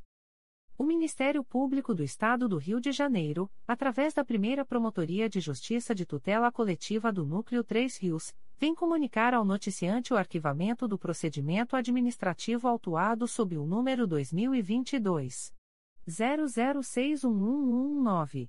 O 0.78 0.84
Ministério 0.84 1.44
Público 1.44 1.94
do 1.94 2.02
Estado 2.02 2.48
do 2.48 2.56
Rio 2.56 2.80
de 2.80 2.90
Janeiro, 2.90 3.50
através 3.68 4.14
da 4.14 4.24
primeira 4.24 4.64
Promotoria 4.64 5.28
de 5.28 5.38
Justiça 5.38 5.94
de 5.94 6.06
Tutela 6.06 6.50
Coletiva 6.50 7.12
do 7.12 7.26
Núcleo 7.26 7.62
3 7.62 7.98
Rios, 7.98 8.34
vem 8.58 8.74
comunicar 8.74 9.34
ao 9.34 9.44
noticiante 9.44 10.14
o 10.14 10.16
arquivamento 10.16 10.88
do 10.88 10.98
procedimento 10.98 11.76
administrativo 11.76 12.66
autuado 12.66 13.28
sob 13.28 13.58
o 13.58 13.66
número 13.66 14.06
2022. 14.06 15.52
00611119. 16.08 18.48